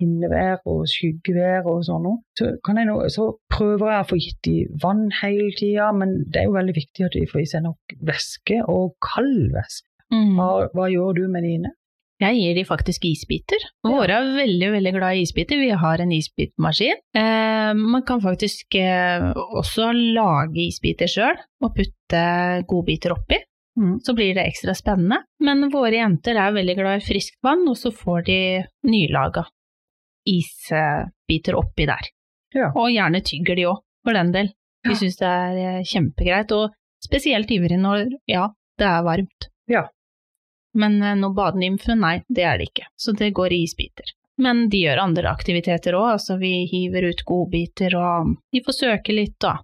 innevær 0.00 0.58
og 0.66 0.86
skyggevær 0.86 1.66
og 1.66 1.84
sånn 1.84 2.02
noe, 2.06 2.22
så, 2.38 2.54
nå, 2.62 3.10
så 3.10 3.36
prøver 3.50 3.90
jeg 3.90 4.04
å 4.04 4.08
få 4.08 4.20
gitt 4.22 4.42
dem 4.42 4.78
vann 4.82 5.10
hele 5.20 5.50
tida, 5.58 5.92
men 5.92 6.24
det 6.30 6.36
er 6.36 6.44
jo 6.46 6.56
veldig 6.56 6.74
viktig 6.74 7.04
at 7.04 7.12
de 7.12 7.26
får 7.26 7.40
i 7.42 7.50
seg 7.52 7.62
nok 7.66 7.98
væske, 8.00 8.62
og 8.68 8.94
kald 9.02 9.50
væske. 9.52 9.88
Mm. 10.14 10.36
Hva, 10.38 10.70
hva 10.72 10.86
gjør 10.88 11.12
du 11.18 11.28
med 11.28 11.42
dine? 11.42 11.74
Jeg 12.18 12.34
gir 12.34 12.54
de 12.58 12.64
faktisk 12.66 13.04
isbiter. 13.06 13.62
Våre 13.86 14.16
er 14.18 14.32
veldig 14.34 14.70
veldig 14.72 14.92
glad 14.96 15.14
i 15.14 15.20
isbiter. 15.22 15.60
Vi 15.62 15.68
har 15.70 16.00
en 16.02 16.10
isbitmaskin. 16.16 16.98
Eh, 17.14 17.72
man 17.78 18.02
kan 18.08 18.18
faktisk 18.24 18.74
eh, 18.74 19.28
også 19.36 19.92
lage 19.94 20.64
isbiter 20.64 21.06
sjøl 21.06 21.38
og 21.62 21.76
putte 21.76 22.24
godbiter 22.66 23.14
oppi. 23.14 23.38
Mm. 23.78 24.00
Så 24.02 24.16
blir 24.18 24.34
det 24.34 24.48
ekstra 24.50 24.74
spennende. 24.74 25.20
Men 25.46 25.68
våre 25.70 25.94
jenter 26.00 26.34
er 26.42 26.56
veldig 26.56 26.74
glad 26.80 26.98
i 26.98 27.06
friskt 27.06 27.38
vann, 27.46 27.62
og 27.70 27.78
så 27.78 27.92
får 27.94 28.24
de 28.26 28.38
nylaga 28.90 29.44
isbiter 30.26 31.54
oppi 31.58 31.86
der. 31.86 32.08
Ja. 32.56 32.72
Og 32.74 32.90
gjerne 32.90 33.20
tygger 33.22 33.58
de 33.60 33.68
òg, 33.70 33.78
for 34.04 34.18
den 34.18 34.32
del. 34.34 34.50
De 34.86 34.90
Ja. 34.94 34.98
syns 34.98 35.16
det 35.20 35.28
er 35.28 35.56
eh, 35.78 35.84
kjempegreit, 35.84 36.50
og 36.52 36.74
spesielt 37.04 37.50
ivrig 37.50 37.78
når 37.78 38.08
ja, 38.26 38.48
det 38.78 38.86
er 38.86 39.02
varmt. 39.06 39.48
Ja. 39.70 39.86
Men 40.78 41.00
eh, 41.02 41.16
noe 41.18 41.34
badenymfe, 41.36 41.96
nei, 41.98 42.20
det 42.28 42.46
er 42.46 42.60
det 42.60 42.70
ikke. 42.70 42.88
Så 42.96 43.14
det 43.18 43.34
går 43.36 43.54
i 43.54 43.62
isbiter. 43.66 44.14
Men 44.38 44.68
de 44.70 44.84
gjør 44.84 45.02
andre 45.02 45.32
aktiviteter 45.32 45.96
òg, 45.98 46.12
altså 46.14 46.38
vi 46.38 46.52
hiver 46.70 47.08
ut 47.10 47.24
godbiter 47.26 47.96
og 47.98 48.36
de 48.54 48.62
får 48.62 48.76
søke 48.76 49.16
litt 49.16 49.34
da. 49.42 49.56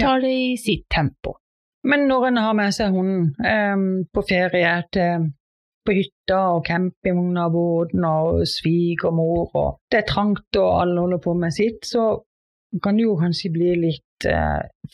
Tar 0.00 0.22
det 0.24 0.32
i 0.32 0.52
sitt 0.56 0.86
tempo. 0.88 1.36
Men 1.84 2.06
når 2.08 2.30
en 2.30 2.40
har 2.40 2.54
med 2.56 2.72
seg 2.72 2.94
hunden 2.94 3.32
em, 3.44 3.86
på 4.08 4.22
ferie 4.24 4.72
til, 4.94 5.26
på 5.84 5.96
hytta 5.98 6.38
og 6.54 6.64
campingvogna 6.64 7.48
og 7.50 7.56
båten 7.56 8.06
og 8.08 8.46
svigermor 8.48 9.50
og 9.50 9.80
det 9.90 10.00
er 10.00 10.08
trangt 10.08 10.60
og 10.62 10.68
alle 10.78 11.02
holder 11.02 11.20
på 11.24 11.34
med 11.36 11.52
sitt, 11.52 11.84
så 11.84 12.14
kan 12.82 12.96
det 12.96 13.04
jo 13.04 13.18
kanskje 13.20 13.52
bli 13.52 13.74
litt 13.82 14.00
eh, 14.00 14.11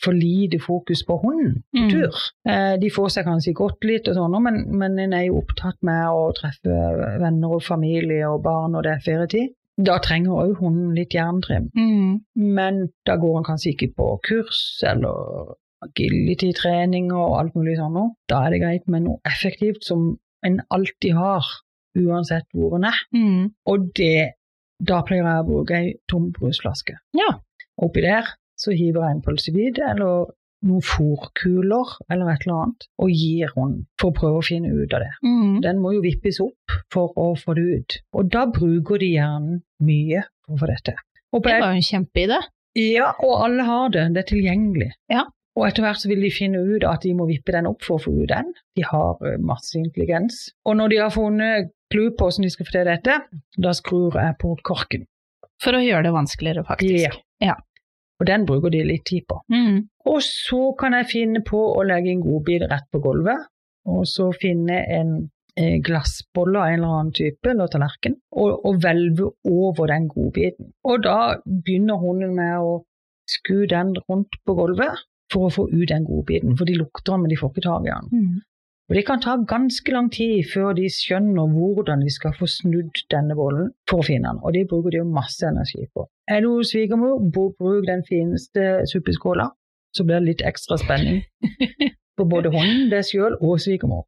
for 0.03 0.13
lite 0.15 0.59
fokus 0.63 1.03
på 1.07 1.17
hunden 1.21 1.61
på 1.73 1.81
Mm. 1.83 1.89
tur. 1.89 2.13
Eh, 2.47 2.77
de 2.81 2.89
får 2.89 3.09
seg 3.15 3.25
kanskje 3.25 3.53
godt 3.53 3.83
litt 3.83 4.07
og 4.07 4.15
sånn, 4.15 4.37
men, 4.43 4.59
men 4.77 4.99
en 4.99 5.13
er 5.13 5.25
jo 5.27 5.41
opptatt 5.41 5.77
med 5.81 6.07
å 6.07 6.31
treffe 6.37 6.75
venner 7.19 7.55
og 7.57 7.63
familie 7.63 8.25
og 8.29 8.43
barn 8.43 8.75
og 8.75 8.83
det 8.83 8.91
er 8.97 9.03
ferietid. 9.05 9.53
Da 9.79 9.97
trenger 10.03 10.31
òg 10.35 10.57
hunden 10.59 10.93
litt 10.95 11.13
jerntrim. 11.15 11.69
Mm. 11.75 12.21
Men 12.35 12.89
da 13.05 13.15
går 13.15 13.35
han 13.39 13.43
kanskje 13.47 13.71
ikke 13.75 13.93
på 13.95 14.07
kurs 14.27 14.83
eller 14.83 15.55
agility-trening 15.85 17.11
og 17.15 17.37
alt 17.39 17.55
mulig 17.55 17.77
sånn 17.79 17.93
noe. 17.95 18.13
Da 18.27 18.43
er 18.45 18.51
det 18.55 18.61
greit 18.63 18.87
med 18.91 19.05
noe 19.05 19.19
effektivt 19.29 19.85
som 19.87 20.17
en 20.45 20.59
alltid 20.71 21.15
har, 21.15 21.45
uansett 21.99 22.45
hvor 22.55 22.75
en 22.77 22.87
er. 22.89 22.99
Mm. 23.15 23.51
Og 23.71 23.89
det, 23.95 24.33
da 24.79 25.01
pleier 25.07 25.25
jeg 25.27 25.43
å 25.43 25.47
bruke 25.47 25.79
ei 25.79 25.93
tom 26.11 26.29
brusflaske. 26.35 26.97
Ja. 27.17 27.31
Oppi 27.79 28.03
der 28.03 28.27
så 28.59 28.75
hiver 28.75 29.05
jeg 29.05 29.17
en 29.17 29.23
pølsebit 29.25 29.79
eller 29.85 30.29
noen 30.67 30.83
fòrkuler 30.83 31.93
eller 32.11 32.33
et 32.33 32.43
eller 32.43 32.57
annet, 32.57 32.87
og 32.99 33.13
gir 33.15 33.53
hun 33.55 33.75
for 33.99 34.11
å 34.11 34.17
prøve 34.17 34.41
å 34.41 34.45
finne 34.45 34.73
ut 34.75 34.93
av 34.95 35.05
det. 35.05 35.11
Mm. 35.23 35.59
Den 35.63 35.79
må 35.79 35.93
jo 35.95 36.03
vippes 36.03 36.41
opp 36.43 36.77
for 36.93 37.15
å 37.19 37.31
få 37.39 37.55
det 37.55 37.65
ut. 37.69 37.97
Og 38.19 38.31
da 38.33 38.45
bruker 38.51 38.99
de 38.99 39.13
hjernen 39.15 39.61
mye 39.87 40.25
for 40.43 40.57
å 40.57 40.61
få 40.63 40.71
dette. 40.73 40.95
Det 41.31 41.43
var 41.45 41.69
jo 41.69 41.79
en 41.79 41.85
kjempeidé. 41.85 42.39
ja, 42.79 43.11
og 43.23 43.43
alle 43.45 43.65
har 43.67 43.91
det. 43.93 44.07
Det 44.15 44.23
er 44.23 44.31
tilgjengelig. 44.33 44.91
Ja. 45.11 45.27
Og 45.59 45.65
etter 45.67 45.83
hvert 45.83 45.99
så 45.99 46.09
vil 46.11 46.21
de 46.23 46.31
finne 46.31 46.61
ut 46.61 46.85
at 46.87 47.03
de 47.03 47.13
må 47.17 47.25
vippe 47.29 47.51
den 47.55 47.67
opp 47.67 47.83
for 47.83 47.97
å 47.97 48.03
få 48.03 48.13
ut 48.21 48.29
den. 48.31 48.51
De 48.77 48.85
har 48.87 49.19
eh, 49.27 49.39
masse 49.43 49.75
intelligens. 49.79 50.47
Og 50.67 50.77
når 50.79 50.93
de 50.93 50.99
har 51.03 51.13
funnet 51.13 51.71
clou 51.91 52.11
på 52.15 52.27
hvordan 52.29 52.45
de 52.45 52.51
skal 52.53 52.67
få 52.67 52.75
til 52.77 52.89
dette, 52.89 53.15
da 53.57 53.73
skrur 53.75 54.19
jeg 54.19 54.37
på 54.41 54.53
korken. 54.65 55.07
For 55.59 55.75
å 55.75 55.81
gjøre 55.83 56.07
det 56.07 56.15
vanskeligere, 56.15 56.63
faktisk. 56.67 57.09
Ja. 57.09 57.15
Ja. 57.43 57.55
Og 58.19 58.27
den 58.27 58.45
bruker 58.47 58.73
de 58.73 58.83
litt 58.83 59.05
tid 59.07 59.25
på. 59.29 59.39
Mm. 59.53 59.87
Og 60.11 60.21
så 60.25 60.61
kan 60.79 60.95
jeg 60.97 61.11
finne 61.11 61.41
på 61.45 61.59
å 61.71 61.83
legge 61.87 62.11
en 62.11 62.23
godbit 62.23 62.65
rett 62.67 62.87
på 62.91 63.01
gulvet, 63.03 63.45
og 63.89 64.03
så 64.09 64.29
finne 64.35 64.81
en 64.91 65.13
eh, 65.55 65.77
glassbolle 65.85 66.59
av 66.59 66.73
en 66.73 66.79
eller 66.81 66.97
annen 66.97 67.13
type, 67.15 67.47
eller 67.47 67.71
tallerken, 67.71 68.17
og, 68.35 68.65
og 68.67 68.81
hvelve 68.83 69.31
over 69.47 69.93
den 69.93 70.09
godbiten. 70.11 70.73
Og 70.83 71.05
da 71.05 71.19
begynner 71.45 72.01
hunden 72.01 72.35
med 72.37 72.59
å 72.59 72.75
skue 73.29 73.69
den 73.69 73.95
rundt 74.09 74.35
på 74.45 74.57
gulvet 74.57 75.05
for 75.31 75.47
å 75.47 75.53
få 75.53 75.67
ut 75.71 75.87
den 75.91 76.07
godbiten, 76.07 76.57
for 76.57 76.67
de 76.67 76.77
lukter 76.79 77.13
den, 77.13 77.23
men 77.23 77.31
de 77.31 77.39
får 77.39 77.53
ikke 77.53 77.67
tak 77.67 77.87
i 77.87 77.93
den. 77.93 78.09
Mm. 78.11 78.37
Og 78.89 78.95
Det 78.95 79.05
kan 79.05 79.21
ta 79.21 79.35
ganske 79.45 79.91
lang 79.93 80.07
tid 80.09 80.47
før 80.53 80.73
de 80.73 80.87
skjønner 80.89 81.51
hvordan 81.53 82.01
de 82.01 82.09
skal 82.09 82.33
få 82.33 82.47
snudd 82.49 83.03
denne 83.13 83.35
bollen 83.37 83.69
for 83.89 84.01
å 84.01 84.07
finne 84.07 84.31
den, 84.31 84.39
og 84.41 84.55
det 84.55 84.65
bruker 84.71 84.95
de 84.95 85.03
jo 85.03 85.05
masse 85.05 85.45
energi 85.45 85.85
på. 85.93 86.07
Er 86.25 86.41
du 86.41 86.63
svigermor, 86.65 87.21
bruk 87.21 87.85
den 87.85 88.01
fineste 88.09 88.87
suppeskåla, 88.89 89.51
så 89.93 90.05
blir 90.05 90.17
det 90.17 90.31
litt 90.31 90.41
ekstra 90.41 90.79
spenning 90.81 91.21
på 92.17 92.25
både 92.25 92.49
hunden, 92.49 92.89
deg 92.89 93.05
sjøl 93.05 93.37
og 93.37 93.61
svigermor. 93.61 94.07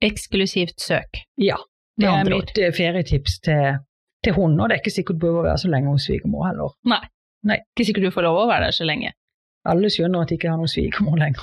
Eksklusivt 0.00 0.78
søk. 0.80 1.24
Ja, 1.34 1.58
det 1.98 2.08
er 2.08 2.30
mitt 2.30 2.54
eh, 2.58 2.70
ferietips 2.74 3.40
til, 3.42 3.82
til 4.22 4.38
hunden, 4.38 4.62
og 4.62 4.70
det 4.70 4.78
er 4.78 4.84
ikke 4.84 4.94
sikkert 4.94 5.18
du 5.18 5.26
behøver 5.26 5.42
å 5.42 5.48
være 5.50 5.64
så 5.64 5.74
lenge 5.74 5.90
hos 5.90 6.06
svigermor 6.06 6.46
heller. 6.52 6.78
Nei. 6.86 7.02
Nei. 7.50 7.58
Ikke 7.74 7.90
sikkert 7.90 8.06
du 8.06 8.14
får 8.14 8.30
lov 8.30 8.44
å 8.44 8.48
være 8.50 8.70
der 8.70 8.78
så 8.78 8.86
lenge. 8.86 9.16
Alle 9.70 9.90
skjønner 9.92 10.22
at 10.22 10.30
de 10.30 10.38
ikke 10.38 10.54
har 10.54 10.60
noen 10.60 10.70
svigermor 10.70 11.18
lenger. 11.18 11.42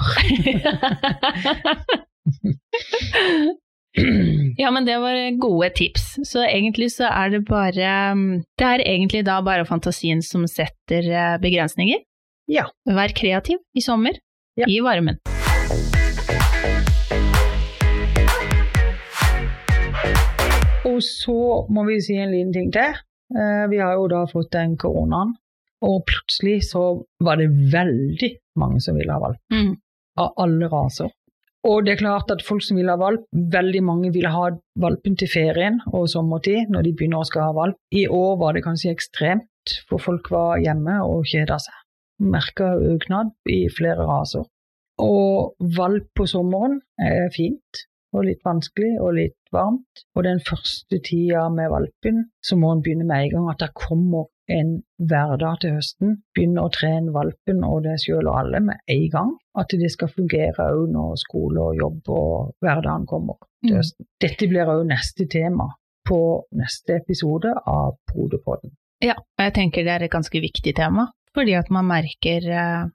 ja, 4.62 4.72
men 4.72 4.86
det 4.86 4.98
var 5.02 5.18
gode 5.42 5.70
tips. 5.80 6.06
Så 6.28 6.44
egentlig 6.46 6.92
så 6.96 7.10
er 7.10 7.30
det 7.34 7.44
bare 7.50 7.92
mm, 8.18 8.44
Det 8.60 8.68
er 8.68 8.84
egentlig 8.86 9.24
da 9.28 9.40
bare 9.46 9.66
fantasien 9.66 10.22
som 10.26 10.46
setter 10.48 11.08
eh, 11.12 11.38
begrensninger. 11.42 12.04
Ja. 12.48 12.68
Vær 12.88 13.12
kreativ 13.16 13.58
i 13.76 13.82
sommer. 13.84 14.20
Ja. 14.58 14.66
I 14.70 14.80
varmen. 14.82 15.18
Og 20.88 21.02
så 21.04 21.36
må 21.74 21.84
vi 21.88 22.00
si 22.02 22.16
en 22.18 22.32
liten 22.32 22.54
ting 22.56 22.72
til. 22.74 22.96
Eh, 23.36 23.66
Vi 23.72 23.80
har 23.82 23.98
jo 24.00 24.08
da 24.12 24.24
fått 24.30 24.54
den 24.56 24.78
koronaen, 24.80 25.36
og 25.84 26.06
plutselig 26.08 26.62
så 26.72 26.84
var 27.24 27.38
det 27.42 27.50
veldig 27.74 28.32
mange 28.62 28.80
som 28.82 28.96
ville 28.98 29.13
ha 29.13 29.20
valp. 29.22 29.42
Mm. 29.54 29.76
Av 30.18 30.32
alle 30.42 30.70
raser. 30.72 31.12
Og 31.65 31.86
det 31.86 31.96
er 31.96 32.02
klart 32.04 32.30
at 32.32 32.43
folk 32.46 32.63
som 32.63 32.78
vil 32.78 32.89
ha 32.91 32.98
valp, 33.00 33.26
veldig 33.34 33.82
mange 33.84 34.12
vil 34.13 34.28
ha 34.30 34.52
valpen 34.80 35.17
til 35.20 35.30
ferien 35.32 35.80
og 35.89 36.08
sommertid 36.12 36.70
når 36.74 36.86
de 36.86 36.93
begynner 36.93 37.24
å 37.24 37.28
skal 37.28 37.50
ha 37.50 37.56
valp. 37.58 37.80
I 37.91 38.06
år 38.08 38.38
var 38.41 38.54
det 38.54 38.63
kanskje 38.67 38.93
ekstremt, 38.93 39.74
for 39.89 40.00
folk 40.00 40.30
var 40.32 40.62
hjemme 40.63 41.00
og 41.04 41.26
kjeda 41.28 41.58
seg. 41.60 41.82
Merka 42.24 42.72
øknad 42.93 43.34
i 43.52 43.65
flere 43.74 44.06
raser. 44.08 44.46
Og 45.02 45.58
valp 45.78 46.08
på 46.17 46.26
sommeren 46.30 46.80
er 47.02 47.28
fint, 47.36 47.84
og 48.15 48.26
litt 48.26 48.41
vanskelig 48.46 48.96
og 49.04 49.13
litt 49.20 49.38
varmt. 49.54 50.06
Og 50.15 50.26
den 50.26 50.41
første 50.41 51.02
tida 51.06 51.48
med 51.54 51.70
valpen, 51.74 52.24
så 52.41 52.58
må 52.58 52.72
en 52.74 52.82
begynne 52.86 53.06
med 53.06 53.28
en 53.28 53.36
gang 53.36 53.52
at 53.54 53.62
det 53.65 53.76
kommer 53.78 54.30
en 54.50 54.70
hverdag 55.00 55.60
til 55.62 55.76
høsten. 55.78 56.16
Begynne 56.36 56.64
å 56.64 56.72
trene 56.72 57.14
valpen 57.16 57.64
og 57.68 57.84
det 57.84 57.98
sjøl 58.04 58.28
og 58.28 58.38
alle 58.40 58.62
med 58.64 58.80
en 58.88 59.10
gang. 59.14 59.34
At 59.58 59.74
det 59.76 59.92
skal 59.92 60.12
fungere 60.14 60.70
òg 60.72 60.88
når 60.94 61.18
skole 61.24 61.60
og 61.70 61.80
jobb 61.82 62.12
og 62.16 62.56
hverdagen 62.64 63.06
kommer 63.10 63.40
til 63.66 63.74
Mm. 63.74 63.78
høsten. 63.82 64.06
Dette 64.22 64.48
blir 64.48 64.70
òg 64.70 64.86
neste 64.88 65.28
tema 65.28 65.68
på 66.08 66.20
neste 66.56 66.96
episode 67.02 67.52
av 67.68 67.98
Podepodden. 68.08 68.72
Ja, 69.04 69.14
og 69.18 69.42
jeg 69.44 69.54
tenker 69.54 69.84
det 69.84 69.92
er 69.94 70.04
et 70.06 70.12
ganske 70.12 70.40
viktig 70.42 70.76
tema, 70.76 71.10
fordi 71.36 71.54
at 71.58 71.70
man 71.70 71.86
merker 71.86 72.48
eh, 72.50 72.86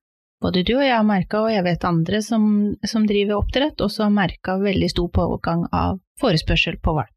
både 0.43 0.65
du 0.65 0.73
og 0.77 0.83
jeg 0.83 0.97
har 0.97 1.05
merka, 1.05 1.43
og 1.45 1.51
jeg 1.53 1.63
vet 1.65 1.85
andre 1.85 2.23
som, 2.23 2.77
som 2.85 3.05
driver 3.07 3.37
oppdrett, 3.43 3.77
også 3.79 4.05
har 4.09 4.11
merka 4.11 4.57
veldig 4.59 4.89
stor 4.91 5.09
pågang 5.15 5.67
av 5.73 6.01
forespørsel 6.19 6.81
på 6.83 6.95
valp. 6.97 7.13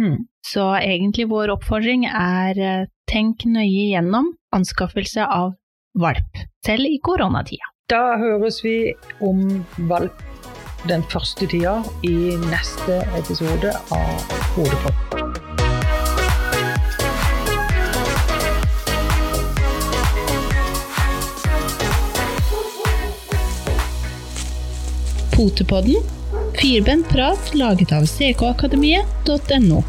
Mm. 0.00 0.28
Så 0.46 0.62
egentlig 0.78 1.26
vår 1.28 1.50
oppfordring 1.56 2.06
er 2.06 2.60
eh, 2.60 2.86
tenk 3.10 3.44
nøye 3.48 3.90
gjennom 3.90 4.30
anskaffelse 4.54 5.24
av 5.26 5.54
valp, 5.98 6.42
selv 6.64 6.86
i 6.86 6.98
koronatida. 7.02 7.66
Da 7.90 8.14
høres 8.20 8.60
vi 8.62 8.92
om 9.26 9.64
valp 9.90 10.22
den 10.86 11.02
første 11.10 11.48
tida 11.50 11.80
i 12.06 12.36
neste 12.46 13.00
episode 13.18 13.74
av 13.96 14.36
Hodepodden. 14.54 15.26
Potepodden, 25.34 26.10
firbent 26.60 27.08
prat 27.10 27.54
laget 27.56 27.94
av 27.96 28.06
ckakademiet.no. 28.06 29.80